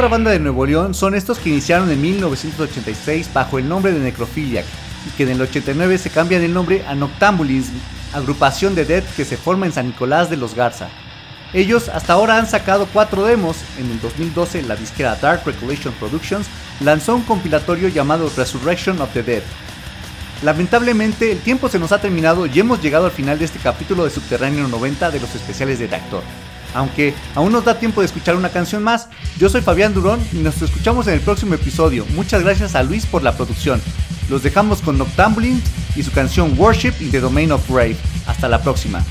Otra 0.00 0.08
banda 0.08 0.30
de 0.30 0.38
Nuevo 0.38 0.64
León 0.64 0.94
son 0.94 1.14
estos 1.14 1.38
que 1.38 1.50
iniciaron 1.50 1.90
en 1.90 2.00
1986 2.00 3.28
bajo 3.34 3.58
el 3.58 3.68
nombre 3.68 3.92
de 3.92 4.00
Necrophiliac 4.00 4.64
y 5.06 5.10
que 5.10 5.24
en 5.24 5.28
el 5.28 5.42
89 5.42 5.98
se 5.98 6.08
cambian 6.08 6.40
el 6.40 6.54
nombre 6.54 6.82
a 6.88 6.94
Noctambulism, 6.94 7.74
agrupación 8.14 8.74
de 8.74 8.86
death 8.86 9.04
que 9.14 9.26
se 9.26 9.36
forma 9.36 9.66
en 9.66 9.72
San 9.72 9.88
Nicolás 9.88 10.30
de 10.30 10.38
los 10.38 10.54
Garza. 10.54 10.88
Ellos 11.52 11.90
hasta 11.90 12.14
ahora 12.14 12.38
han 12.38 12.48
sacado 12.48 12.88
cuatro 12.90 13.26
demos. 13.26 13.58
En 13.78 13.90
el 13.90 14.00
2012 14.00 14.62
la 14.62 14.74
disquera 14.74 15.16
Dark 15.16 15.42
Recollection 15.44 15.92
Productions 15.92 16.46
lanzó 16.80 17.14
un 17.14 17.22
compilatorio 17.24 17.88
llamado 17.88 18.32
Resurrection 18.34 19.02
of 19.02 19.12
the 19.12 19.22
Dead. 19.22 19.42
Lamentablemente 20.42 21.30
el 21.30 21.40
tiempo 21.40 21.68
se 21.68 21.78
nos 21.78 21.92
ha 21.92 22.00
terminado 22.00 22.46
y 22.46 22.58
hemos 22.58 22.80
llegado 22.80 23.04
al 23.04 23.12
final 23.12 23.38
de 23.38 23.44
este 23.44 23.58
capítulo 23.58 24.04
de 24.04 24.10
Subterráneo 24.10 24.66
90 24.66 25.10
de 25.10 25.20
los 25.20 25.34
especiales 25.34 25.78
de 25.78 25.88
Reactor. 25.88 26.22
Aunque 26.74 27.14
aún 27.34 27.52
nos 27.52 27.64
da 27.64 27.78
tiempo 27.78 28.00
de 28.00 28.06
escuchar 28.06 28.36
una 28.36 28.50
canción 28.50 28.82
más, 28.82 29.08
yo 29.38 29.48
soy 29.48 29.60
Fabián 29.60 29.94
Durón 29.94 30.20
y 30.32 30.36
nos 30.36 30.60
escuchamos 30.62 31.06
en 31.06 31.14
el 31.14 31.20
próximo 31.20 31.54
episodio. 31.54 32.04
Muchas 32.14 32.42
gracias 32.42 32.74
a 32.74 32.82
Luis 32.82 33.06
por 33.06 33.22
la 33.22 33.36
producción. 33.36 33.80
Los 34.28 34.42
dejamos 34.42 34.80
con 34.80 34.96
Noctambuling 34.98 35.62
y 35.96 36.02
su 36.02 36.12
canción 36.12 36.54
Worship 36.56 36.94
in 37.00 37.10
the 37.10 37.20
Domain 37.20 37.50
of 37.50 37.68
Rave. 37.68 37.96
Hasta 38.26 38.48
la 38.48 38.62
próxima. 38.62 39.04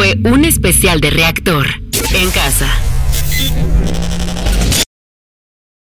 Fue 0.00 0.16
un 0.24 0.46
especial 0.46 0.98
de 1.02 1.10
reactor 1.10 1.66
en 2.14 2.30
casa. 2.30 2.89